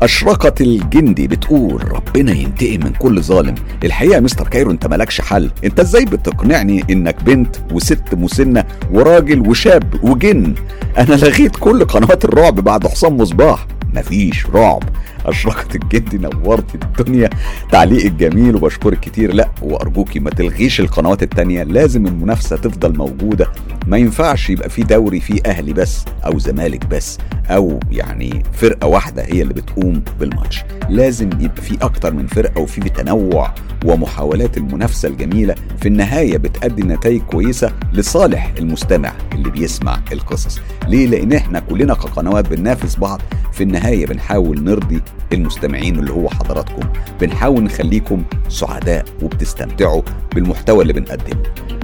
[0.03, 3.55] أشرقت الجندي بتقول ربنا ينتقم من كل ظالم.
[3.85, 5.51] الحقيقة يا مستر كايرو أنت مالكش حل.
[5.65, 10.55] أنت إزاي بتقنعني إنك بنت وست مسنة وراجل وشاب وجن؟
[10.99, 13.67] أنا لغيت كل قنوات الرعب بعد حسام مصباح.
[13.95, 14.83] مفيش رعب.
[15.27, 17.31] أشرقت الجندي نورت الدنيا.
[17.73, 19.35] تعليقك جميل وبشكرك كتير.
[19.35, 21.63] لا وارجوكي ما تلغيش القنوات التانية.
[21.63, 23.47] لازم المنافسة تفضل موجودة.
[23.87, 27.19] ما ينفعش يبقى في دوري فيه أهلي بس أو زمالك بس
[27.51, 30.65] أو يعني فرقة واحدة هي اللي بتقوم بالماتش.
[30.89, 33.55] لازم يبقى في أكتر من فرقة وفي تنوع
[33.85, 35.55] ومحاولات المنافسة الجميلة.
[35.81, 40.61] في النهاية بتأدي نتائج كويسة لصالح المستمع اللي بيسمع القصص.
[40.89, 43.21] ليه؟ لأن إحنا كلنا كقنوات بننافس بعض.
[43.53, 46.89] في النهاية بنحاول نرضي المستمعين اللي هو حضراتكم.
[47.21, 50.03] بنحاول نخليكم سعداء وبتستمتعوا
[50.35, 51.43] بالمحتوى اللي بنقدمه.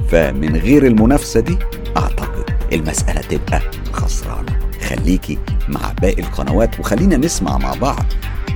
[0.08, 1.58] فمن غير المنافسة دي
[1.96, 3.60] أعتقد المسألة تبقى
[3.92, 4.58] خسرانة.
[4.88, 5.38] خليكي
[5.68, 8.04] مع باقي القنوات وخلينا نسمع مع بعض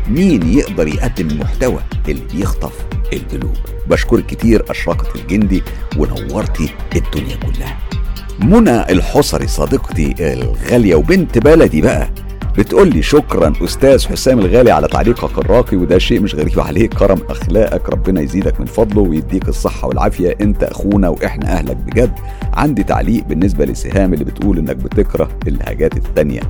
[0.09, 1.79] مين يقدر يقدم المحتوى
[2.09, 2.73] اللي بيخطف
[3.13, 3.57] القلوب.
[3.91, 5.63] بشكرك كتير أشرقت الجندي
[5.97, 7.79] ونورتي الدنيا كلها.
[8.39, 12.11] منى الحصري صديقتي الغالية وبنت بلدي بقى.
[12.59, 16.95] بتقول لي شكرا أستاذ حسام الغالي على تعليقك الراقي وده شيء مش غريب عليك.
[16.95, 20.37] كرم أخلاقك ربنا يزيدك من فضله ويديك الصحة والعافية.
[20.41, 22.13] أنت أخونا وإحنا أهلك بجد.
[22.55, 26.41] عندي تعليق بالنسبة لسهام اللي بتقول إنك بتكره اللهجات التانية.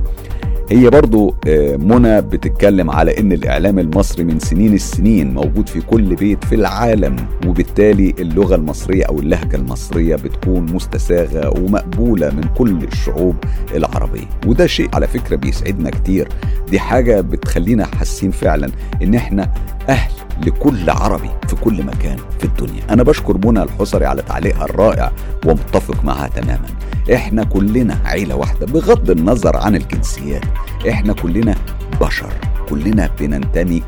[0.69, 6.15] هي برضو آه، منى بتتكلم على إن الإعلام المصري من سنين السنين موجود في كل
[6.15, 7.15] بيت في العالم
[7.47, 13.35] وبالتالي اللغة المصرية أو اللهجة المصرية بتكون مستساغة ومقبولة من كل الشعوب
[13.75, 14.27] العربية.
[14.47, 16.27] وده شيء على فكرة بيسعدنا كتير.
[16.69, 18.69] دي حاجة بتخلينا حاسين فعلا
[19.01, 19.51] إن إحنا
[19.89, 20.11] أهل
[20.45, 22.81] لكل عربي في كل مكان في الدنيا.
[22.89, 25.11] أنا بشكر منى الحصري على تعليقها الرائع
[25.45, 26.67] ومتفق معها تماما.
[27.13, 30.43] إحنا كلنا عيلة واحدة بغض النظر عن الجنسيات.
[30.89, 31.55] إحنا كلنا
[32.01, 32.33] بشر
[32.69, 33.83] كلنا بننتمي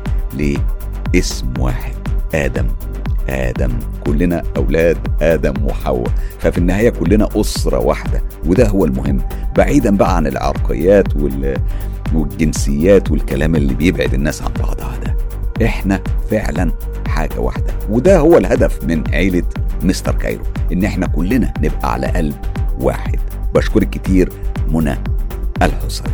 [1.14, 1.92] لاسم واحد
[2.34, 2.66] آدم
[3.28, 3.70] آدم
[4.06, 6.10] كلنا أولاد آدم وحواء.
[6.38, 9.22] ففي النهاية كلنا أسرة واحدة وده هو المهم.
[9.56, 11.56] بعيدا بقى عن العرقيات وال
[12.14, 15.16] والجنسيات والكلام اللي بيبعد الناس عن بعضها ده.
[15.66, 16.72] إحنا فعلا
[17.08, 19.42] حاجة واحدة وده هو الهدف من عيلة
[19.82, 20.42] مستر كايرو
[20.72, 22.36] إن إحنا كلنا نبقى على قلب
[22.80, 23.18] واحد.
[23.54, 24.32] بشكرك كتير
[24.68, 24.96] منى
[25.62, 26.12] الحصري.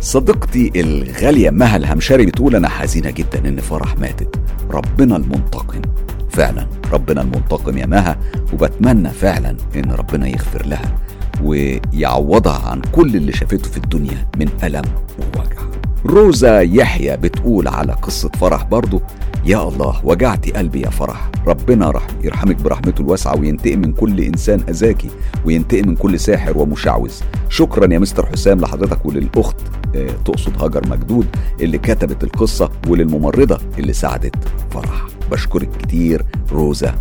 [0.00, 4.36] صديقتي الغالية مها الهمشري بتقول أنا حزينة جدا إن فرح ماتت
[4.70, 5.82] ربنا المنتقم.
[6.30, 8.18] فعلا ربنا المنتقم يا مها
[8.52, 10.94] وبتمنى فعلا إن ربنا يغفر لها
[11.42, 14.84] ويعوضها عن كل اللي شافته في الدنيا من ألم
[15.18, 15.62] ووجع.
[16.06, 19.02] روزا يحيى بتقول على قصة فرح برضو
[19.48, 21.30] يا الله وجعتي قلبي يا فرح.
[21.46, 25.08] ربنا رح يرحمك برحمته الواسعة وينتقم من كل إنسان أذاكي
[25.44, 27.12] وينتقم من كل ساحر ومشعوذ.
[27.48, 29.56] شكرا يا مستر حسام لحضرتك وللأخت
[29.96, 31.26] آه، تقصد هاجر مجدود
[31.60, 34.34] اللي كتبت القصة وللممرضة اللي ساعدت
[34.70, 35.06] فرح.
[35.30, 36.94] بشكرك كتير روزا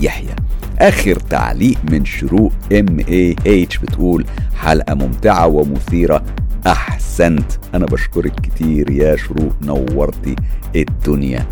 [0.00, 0.36] يحيى.
[0.78, 4.24] آخر تعليق من شروق M A H بتقول
[4.56, 6.22] حلقة ممتعة ومثيرة.
[6.66, 7.52] أحسنت.
[7.74, 10.36] أنا بشكرك كتير يا شروق نورتي
[10.76, 11.46] الدنيا.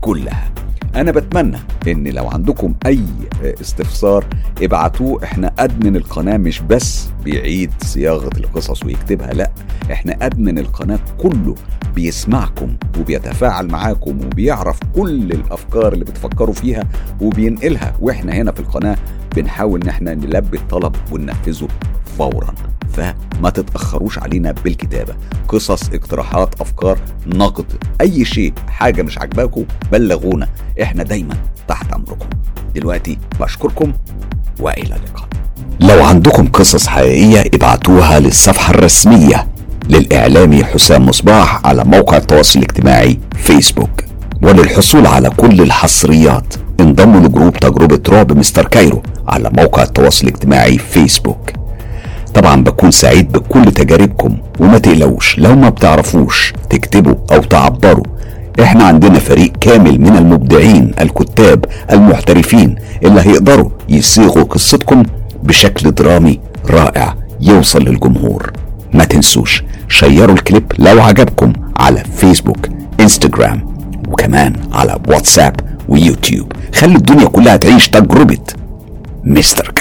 [0.00, 0.50] كلها.
[0.96, 1.58] أنا بتمنى
[1.88, 3.00] إن لو عندكم أي
[3.42, 4.24] استفسار
[4.62, 5.24] ابعتوه.
[5.24, 9.50] إحنا أدمن القناة مش بس بيعيد صياغة القصص ويكتبها لأ.
[9.92, 11.54] إحنا أدمن القناة كله
[11.94, 16.84] بيسمعكم وبيتفاعل معاكم وبيعرف كل الأفكار اللي بتفكروا فيها
[17.20, 17.94] وبينقلها.
[18.00, 18.96] وإحنا هنا في القناة
[19.36, 21.68] بنحاول إن إحنا نلبي الطلب وننفذه
[22.18, 22.54] فورا.
[22.96, 25.14] فما تتأخروش علينا بالكتابة.
[25.48, 27.64] قصص اقتراحات أفكار نقد
[28.00, 30.48] أي شيء حاجة مش عاجباكم بلغونا.
[30.82, 31.34] إحنا دايما
[31.68, 32.28] تحت أمركم.
[32.74, 33.92] دلوقتي بشكركم
[34.60, 35.28] وإلى اللقاء.
[35.80, 39.48] لو عندكم قصص حقيقية ابعتوها للصفحة الرسمية
[39.88, 44.04] للإعلامي حسام مصباح على موقع التواصل الاجتماعي فيسبوك.
[44.42, 50.78] وللحصول على كل الحصريات انضموا ل group تجربة رعب Mister Cairo على موقع التواصل الاجتماعي
[50.78, 51.50] فيسبوك.
[52.36, 58.04] طبعا بكون سعيد بكل تجاربكم وما تقلقوش لو ما بتعرفوش تكتبوا أو تعبروا
[58.62, 65.02] إحنا عندنا فريق كامل من المبدعين الكتاب المحترفين اللي هيقدروا يصيغوا قصتكم
[65.42, 66.40] بشكل درامي
[66.70, 68.52] رائع يوصل للجمهور.
[68.94, 72.68] ما تنسوش شيروا الكليب لو عجبكم على فيسبوك
[73.00, 73.76] إنستجرام
[74.08, 76.52] وكمان على واتساب ويوتيوب.
[76.74, 78.38] خلي الدنيا كلها تعيش تجربة
[79.24, 79.72] مستر